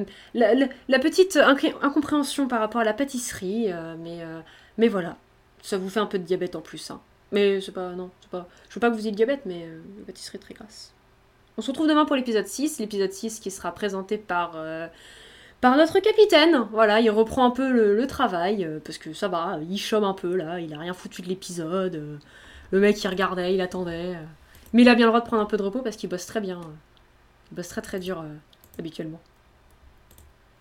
petite 0.99 1.37
incompréhension 1.37 2.47
par 2.47 2.59
rapport 2.59 2.81
à 2.81 2.83
la 2.83 2.93
pâtisserie, 2.93 3.71
mais, 3.99 4.21
mais 4.79 4.87
voilà, 4.87 5.17
ça 5.61 5.77
vous 5.77 5.89
fait 5.89 5.99
un 5.99 6.07
peu 6.07 6.17
de 6.17 6.23
diabète 6.23 6.55
en 6.55 6.61
plus. 6.61 6.89
Hein. 6.89 6.99
Mais 7.31 7.61
c'est 7.61 7.71
pas, 7.71 7.91
non, 7.91 8.09
c'est 8.21 8.29
pas, 8.29 8.47
je 8.69 8.75
veux 8.75 8.79
pas 8.81 8.89
que 8.89 8.95
vous 8.95 9.01
ayez 9.01 9.11
le 9.11 9.15
diabète, 9.15 9.41
mais 9.45 9.63
euh, 9.65 9.79
la 9.99 10.05
pâtisserie 10.05 10.37
est 10.37 10.41
très 10.41 10.53
grasse. 10.53 10.93
On 11.57 11.61
se 11.61 11.67
retrouve 11.71 11.87
demain 11.87 12.05
pour 12.05 12.15
l'épisode 12.15 12.47
6, 12.47 12.79
l'épisode 12.79 13.11
6 13.11 13.39
qui 13.39 13.51
sera 13.51 13.71
présenté 13.73 14.17
par, 14.17 14.53
euh, 14.55 14.87
par 15.61 15.77
notre 15.77 15.99
capitaine. 15.99 16.67
Voilà, 16.71 16.99
il 16.99 17.09
reprend 17.09 17.45
un 17.45 17.51
peu 17.51 17.71
le, 17.71 17.95
le 17.95 18.07
travail, 18.07 18.65
euh, 18.65 18.79
parce 18.83 18.97
que 18.97 19.13
ça 19.13 19.27
va, 19.29 19.59
il 19.69 19.77
chôme 19.77 20.03
un 20.03 20.13
peu 20.13 20.35
là, 20.35 20.59
il 20.59 20.73
a 20.73 20.79
rien 20.79 20.93
foutu 20.93 21.21
de 21.21 21.27
l'épisode. 21.27 21.95
euh, 21.95 22.17
le 22.71 22.79
mec 22.79 23.01
il 23.03 23.07
regardait, 23.07 23.53
il 23.53 23.61
attendait. 23.61 24.15
mais 24.73 24.81
il 24.83 24.89
a 24.89 24.95
bien 24.95 25.05
le 25.05 25.11
droit 25.11 25.21
de 25.21 25.25
prendre 25.25 25.41
un 25.43 25.45
peu 25.45 25.57
de 25.57 25.63
repos 25.63 25.81
parce 25.81 25.95
qu'il 25.97 26.09
bosse 26.09 26.25
très 26.25 26.41
bien. 26.41 26.59
Il 27.51 27.55
bosse 27.55 27.67
très 27.69 27.81
très 27.81 27.99
dur 27.99 28.23
habituellement. 28.79 29.19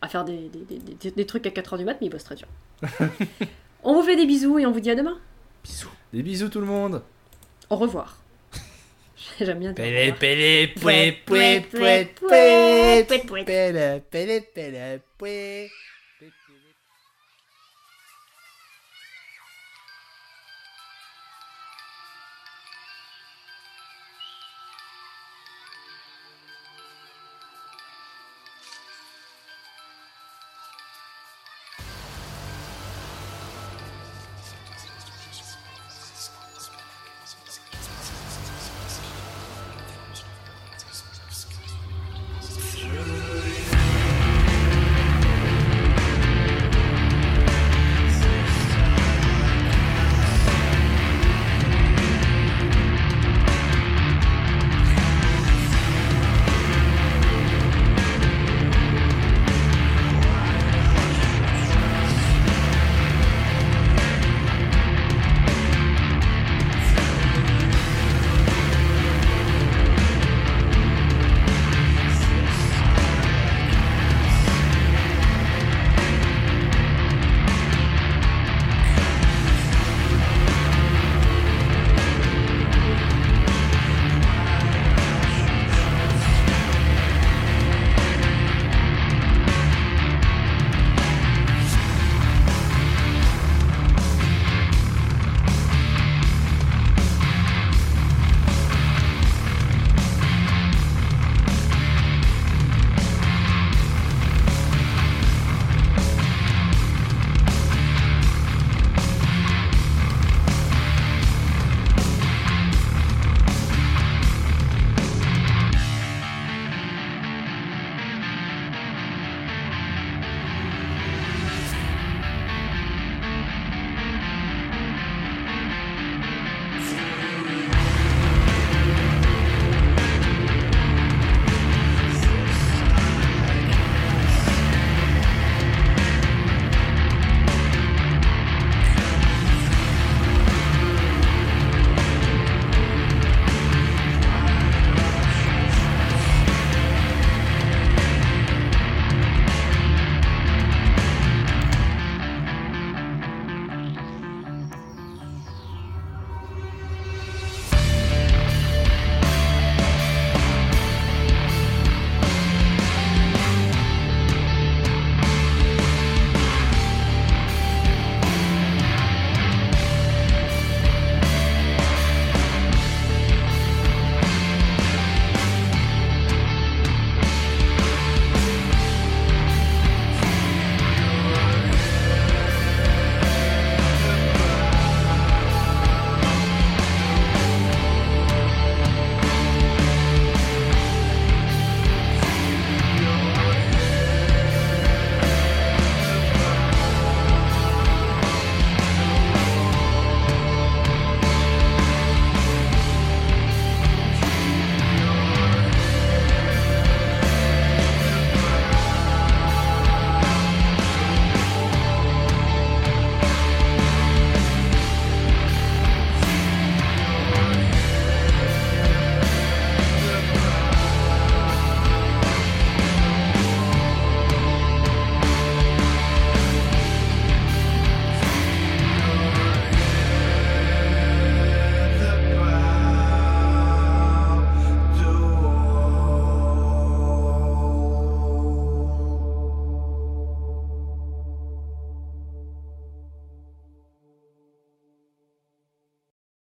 À 0.03 0.09
faire 0.09 0.25
des, 0.25 0.49
des, 0.49 0.61
des- 0.65 0.79
des- 0.95 1.11
des 1.11 1.27
trucs 1.27 1.47
à 1.47 1.51
4h 1.51 1.79
du 1.79 1.85
mat, 1.85 1.97
mais 2.01 2.07
il 2.07 2.11
bosse 2.11 2.25
très 2.25 2.35
dur. 2.37 2.49
on 3.85 3.95
vous 3.95 4.03
fait 4.03 4.17
des 4.17 4.27
bisous 4.27 4.59
et 4.59 4.67
on 4.67 4.73
vous 4.73 4.81
dit 4.81 4.91
à 4.91 4.95
demain. 4.97 5.19
Bisous. 5.65 5.91
Des 6.13 6.23
bisous 6.23 6.49
tout 6.49 6.61
le 6.61 6.67
monde. 6.67 7.03
Au 7.69 7.77
revoir. 7.77 8.19
J'aime 9.39 9.59
bien 9.59 9.73
dire. 9.73 9.85
au 9.85 9.87
Pélé, 9.87 10.03
revoir. 10.05 10.19
pélé, 10.19 10.69
pouet, 10.69 11.13
Pouet, 11.27 11.61
pouet, 11.61 11.61
pouet, 11.71 12.05
pouet, 12.15 13.05
pouet, 13.05 13.05
pouet, 13.07 13.19
pouet. 13.27 13.45
Pélé, 13.45 14.01
pélé, 14.11 14.41
pélé, 14.41 14.99
pouet. 15.19 15.71